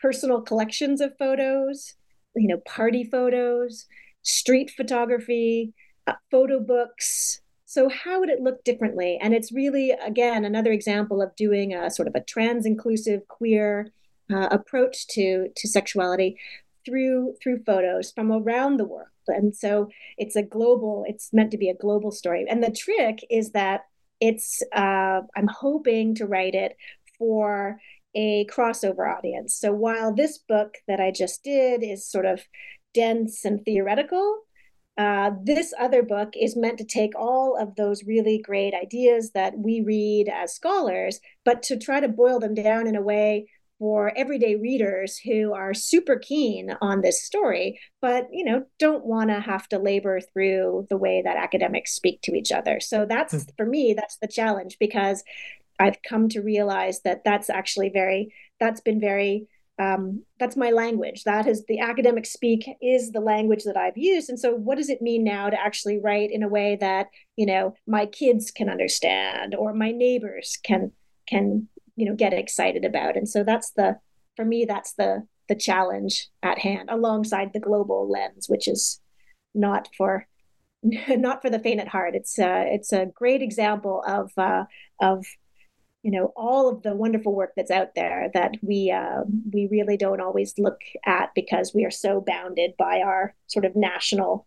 personal 0.00 0.40
collections 0.40 1.00
of 1.00 1.16
photos, 1.16 1.94
you 2.34 2.48
know, 2.48 2.58
party 2.66 3.04
photos, 3.04 3.86
street 4.22 4.72
photography, 4.76 5.74
uh, 6.08 6.14
photo 6.28 6.58
books. 6.58 7.40
So, 7.66 7.88
how 7.88 8.18
would 8.18 8.30
it 8.30 8.40
look 8.40 8.64
differently? 8.64 9.16
And 9.22 9.32
it's 9.32 9.52
really, 9.52 9.92
again, 9.92 10.44
another 10.44 10.72
example 10.72 11.22
of 11.22 11.36
doing 11.36 11.72
a 11.72 11.88
sort 11.88 12.08
of 12.08 12.16
a 12.16 12.20
trans 12.20 12.66
inclusive 12.66 13.28
queer 13.28 13.92
uh, 14.28 14.48
approach 14.50 15.06
to, 15.08 15.50
to 15.54 15.68
sexuality 15.68 16.36
through 16.84 17.36
through 17.40 17.62
photos 17.62 18.10
from 18.10 18.32
around 18.32 18.76
the 18.78 18.84
world 18.84 19.11
and 19.28 19.54
so 19.54 19.88
it's 20.18 20.36
a 20.36 20.42
global 20.42 21.04
it's 21.06 21.32
meant 21.32 21.50
to 21.50 21.58
be 21.58 21.68
a 21.68 21.76
global 21.76 22.10
story. 22.10 22.46
And 22.48 22.62
the 22.62 22.70
trick 22.70 23.18
is 23.30 23.52
that 23.52 23.82
it's 24.20 24.62
uh, 24.74 25.20
i'm 25.36 25.48
hoping 25.48 26.14
to 26.16 26.26
write 26.26 26.54
it 26.54 26.76
for 27.18 27.78
a 28.14 28.46
crossover 28.46 29.10
audience. 29.16 29.54
So 29.54 29.72
while 29.72 30.14
this 30.14 30.38
book 30.38 30.74
that 30.88 31.00
i 31.00 31.10
just 31.10 31.42
did 31.42 31.82
is 31.82 32.06
sort 32.10 32.26
of 32.26 32.40
dense 32.94 33.44
and 33.44 33.64
theoretical 33.64 34.42
uh, 34.98 35.30
this 35.42 35.72
other 35.80 36.02
book 36.02 36.34
is 36.38 36.56
meant 36.56 36.76
to 36.78 36.84
take 36.84 37.12
all 37.16 37.56
of 37.56 37.74
those 37.76 38.04
really 38.04 38.38
great 38.38 38.74
ideas 38.74 39.30
that 39.32 39.56
we 39.56 39.80
read 39.80 40.28
as 40.28 40.54
scholars, 40.54 41.18
but 41.44 41.62
to 41.62 41.78
try 41.78 41.98
to 41.98 42.08
boil 42.08 42.38
them 42.38 42.54
down 42.54 42.86
in 42.86 42.94
a 42.94 43.00
way 43.00 43.46
for 43.82 44.12
everyday 44.16 44.54
readers 44.54 45.18
who 45.18 45.52
are 45.52 45.74
super 45.74 46.16
keen 46.16 46.72
on 46.80 47.00
this 47.00 47.20
story 47.20 47.80
but 48.00 48.28
you 48.30 48.44
know 48.44 48.64
don't 48.78 49.04
want 49.04 49.28
to 49.28 49.40
have 49.40 49.66
to 49.66 49.76
labor 49.76 50.20
through 50.20 50.86
the 50.88 50.96
way 50.96 51.20
that 51.20 51.36
academics 51.36 51.92
speak 51.92 52.22
to 52.22 52.32
each 52.32 52.52
other. 52.52 52.78
So 52.78 53.06
that's 53.08 53.34
mm. 53.34 53.50
for 53.56 53.66
me 53.66 53.92
that's 53.92 54.18
the 54.18 54.28
challenge 54.28 54.76
because 54.78 55.24
i've 55.80 56.00
come 56.08 56.28
to 56.28 56.42
realize 56.42 57.00
that 57.02 57.24
that's 57.24 57.50
actually 57.50 57.88
very 57.88 58.32
that's 58.60 58.80
been 58.80 59.00
very 59.00 59.48
um, 59.78 60.22
that's 60.38 60.56
my 60.56 60.70
language. 60.70 61.24
That 61.24 61.48
is 61.48 61.64
the 61.66 61.80
academic 61.80 62.26
speak 62.26 62.68
is 62.80 63.10
the 63.10 63.20
language 63.20 63.64
that 63.64 63.76
i've 63.76 63.96
used. 63.96 64.28
And 64.28 64.38
so 64.38 64.54
what 64.54 64.78
does 64.78 64.90
it 64.90 65.02
mean 65.02 65.24
now 65.24 65.50
to 65.50 65.60
actually 65.60 65.98
write 65.98 66.30
in 66.30 66.44
a 66.44 66.48
way 66.48 66.76
that 66.80 67.08
you 67.34 67.46
know 67.46 67.74
my 67.88 68.06
kids 68.06 68.52
can 68.52 68.68
understand 68.68 69.56
or 69.56 69.74
my 69.74 69.90
neighbors 69.90 70.56
can 70.62 70.92
can 71.26 71.68
you 71.96 72.06
know 72.06 72.14
get 72.14 72.32
excited 72.32 72.84
about. 72.84 73.16
And 73.16 73.28
so 73.28 73.44
that's 73.44 73.70
the 73.70 73.98
for 74.36 74.44
me 74.44 74.64
that's 74.64 74.94
the 74.94 75.26
the 75.48 75.54
challenge 75.54 76.28
at 76.42 76.58
hand 76.58 76.88
alongside 76.90 77.52
the 77.52 77.60
global 77.60 78.08
lens 78.08 78.46
which 78.48 78.68
is 78.68 79.00
not 79.54 79.88
for 79.96 80.26
not 81.08 81.42
for 81.42 81.50
the 81.50 81.58
faint 81.58 81.80
at 81.80 81.88
heart. 81.88 82.14
It's 82.14 82.38
uh, 82.38 82.64
it's 82.66 82.92
a 82.92 83.06
great 83.06 83.42
example 83.42 84.02
of 84.06 84.32
uh, 84.36 84.64
of 85.00 85.24
you 86.02 86.10
know 86.10 86.32
all 86.36 86.68
of 86.68 86.82
the 86.82 86.94
wonderful 86.94 87.34
work 87.34 87.52
that's 87.56 87.70
out 87.70 87.94
there 87.94 88.30
that 88.34 88.52
we 88.62 88.90
uh, 88.90 89.22
we 89.52 89.68
really 89.70 89.96
don't 89.96 90.20
always 90.20 90.54
look 90.58 90.80
at 91.06 91.30
because 91.34 91.72
we 91.74 91.84
are 91.84 91.90
so 91.90 92.20
bounded 92.20 92.72
by 92.78 93.00
our 93.00 93.34
sort 93.46 93.64
of 93.64 93.76
national 93.76 94.46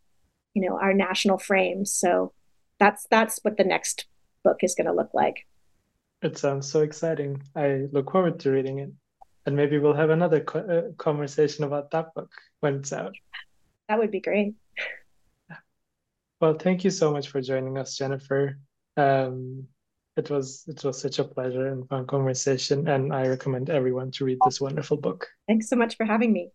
you 0.53 0.67
know 0.67 0.77
our 0.77 0.93
national 0.93 1.37
frames. 1.37 1.93
So 1.93 2.33
that's 2.79 3.07
that's 3.09 3.39
what 3.43 3.57
the 3.57 3.63
next 3.63 4.05
book 4.43 4.57
is 4.61 4.75
going 4.75 4.87
to 4.87 4.93
look 4.93 5.13
like 5.13 5.45
it 6.21 6.37
sounds 6.37 6.69
so 6.69 6.81
exciting. 6.81 7.41
I 7.55 7.87
look 7.91 8.11
forward 8.11 8.39
to 8.41 8.51
reading 8.51 8.79
it. 8.79 8.91
And 9.45 9.55
maybe 9.55 9.77
we'll 9.77 9.93
have 9.93 10.09
another 10.09 10.39
co- 10.41 10.59
uh, 10.59 10.93
conversation 10.97 11.65
about 11.65 11.91
that 11.91 12.13
book 12.15 12.31
when 12.61 12.75
it's 12.75 12.91
out. 12.91 13.15
That 13.87 13.99
would 13.99 14.09
be 14.09 14.21
great. 14.21 14.55
Well, 16.41 16.55
thank 16.55 16.83
you 16.83 16.89
so 16.89 17.11
much 17.11 17.29
for 17.29 17.41
joining 17.41 17.77
us, 17.77 17.95
Jennifer. 17.95 18.57
Um, 18.97 19.67
it 20.17 20.29
was 20.29 20.65
it 20.67 20.83
was 20.83 20.99
such 20.99 21.19
a 21.19 21.23
pleasure 21.23 21.67
and 21.67 21.87
fun 21.87 22.07
conversation, 22.07 22.87
and 22.87 23.13
I 23.13 23.27
recommend 23.27 23.69
everyone 23.69 24.11
to 24.11 24.25
read 24.25 24.39
this 24.43 24.59
wonderful 24.59 24.97
book. 24.97 25.27
Thanks 25.47 25.69
so 25.69 25.75
much 25.75 25.95
for 25.95 26.05
having 26.05 26.33
me. 26.33 26.51